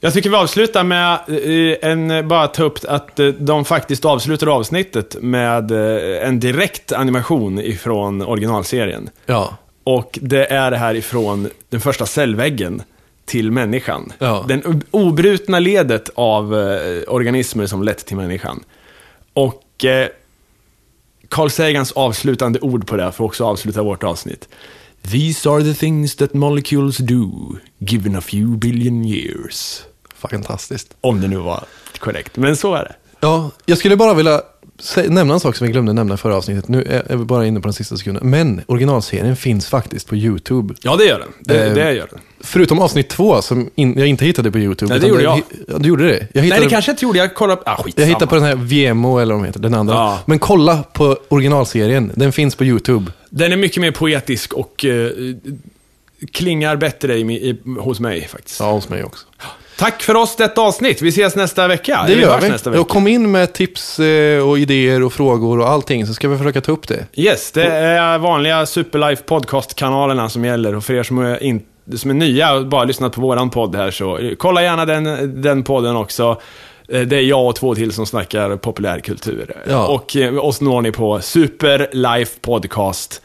[0.00, 4.46] Jag tycker vi avslutar med eh, en, bara ta upp att eh, de faktiskt avslutar
[4.46, 9.10] avsnittet med eh, en direkt animation ifrån originalserien.
[9.26, 12.82] Ja, Och det är härifrån den första cellväggen
[13.24, 14.12] till människan.
[14.18, 14.44] Ja.
[14.48, 18.64] Den obrutna ledet av eh, organismer som lett till människan.
[19.34, 20.08] Och eh,
[21.28, 24.48] Carl Sagans avslutande ord på det får också avsluta vårt avsnitt.
[25.10, 27.30] These are the things that molecules do,
[27.78, 29.82] given a few billion years.
[30.18, 30.94] fantastiskt.
[31.00, 31.64] Om det nu var
[31.98, 32.94] korrekt, men så är det.
[33.20, 34.42] Ja, jag skulle bara vilja
[35.08, 36.68] nämna en sak som vi glömde nämna i förra avsnittet.
[36.68, 38.30] Nu är är vi bara inne på den sista sekunden.
[38.30, 40.74] Men originalserien finns faktiskt på YouTube.
[40.82, 41.28] Ja, det gör den.
[41.40, 42.20] Det, Eh, det gör den.
[42.44, 44.92] Förutom avsnitt två som in, jag inte hittade på YouTube.
[44.92, 45.42] Nej, det gjorde jag.
[45.68, 46.12] Ja, du gjorde det?
[46.12, 47.18] Jag Nej, hittade, det kanske jag inte gjorde.
[47.18, 47.62] Jag kollade...
[47.66, 47.92] Ah, skitsamma.
[48.02, 49.94] jag hittade på den här Vemo eller vad de heter, den andra.
[49.94, 50.18] Ja.
[50.26, 52.12] Men kolla på originalserien.
[52.14, 53.12] Den finns på YouTube.
[53.30, 55.10] Den är mycket mer poetisk och eh,
[56.32, 58.60] klingar bättre i, i, hos mig faktiskt.
[58.60, 59.26] Ja, hos mig också.
[59.76, 61.02] Tack för oss detta avsnitt.
[61.02, 62.04] Vi ses nästa vecka.
[62.06, 62.48] Det gör vi.
[62.48, 62.80] nästa vecka.
[62.80, 66.38] Och kom in med tips eh, och idéer och frågor och allting så ska vi
[66.38, 67.06] försöka ta upp det.
[67.14, 70.74] Yes, det är vanliga Superlife podcast-kanalerna som gäller.
[70.74, 71.62] Och för er som är, in,
[71.96, 75.32] som är nya och bara lyssnat på våran podd här så eh, kolla gärna den,
[75.42, 76.40] den podden också.
[76.88, 79.62] Eh, Det är jag och två till som snackar populärkultur.
[79.68, 79.86] Ja.
[79.86, 83.22] Och eh, oss når ni på superlifepodcast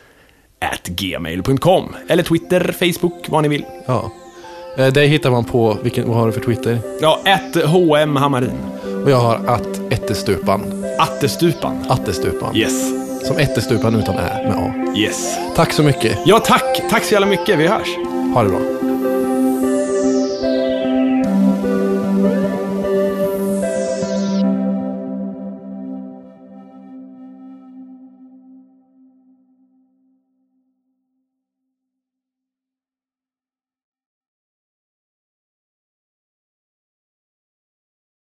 [0.62, 1.96] at gmail.com.
[2.08, 3.66] Eller Twitter, Facebook, vad ni vill.
[3.86, 4.12] Ja.
[4.94, 6.80] Det hittar man på, vilken, vad har du för Twitter?
[7.02, 8.52] Ja, ett HM Hammarin.
[9.04, 10.86] Och jag har att Ettestupan.
[11.00, 11.86] Attestupan.
[11.90, 12.56] Attestupan.
[12.56, 12.90] Yes.
[13.28, 14.74] Som Ettestupan utan Ä med A.
[14.98, 15.38] Yes.
[15.56, 16.18] Tack så mycket.
[16.26, 16.82] Ja, tack.
[16.90, 17.60] Tack så jävla mycket.
[17.60, 17.88] Vi hörs.
[18.34, 18.89] 好了。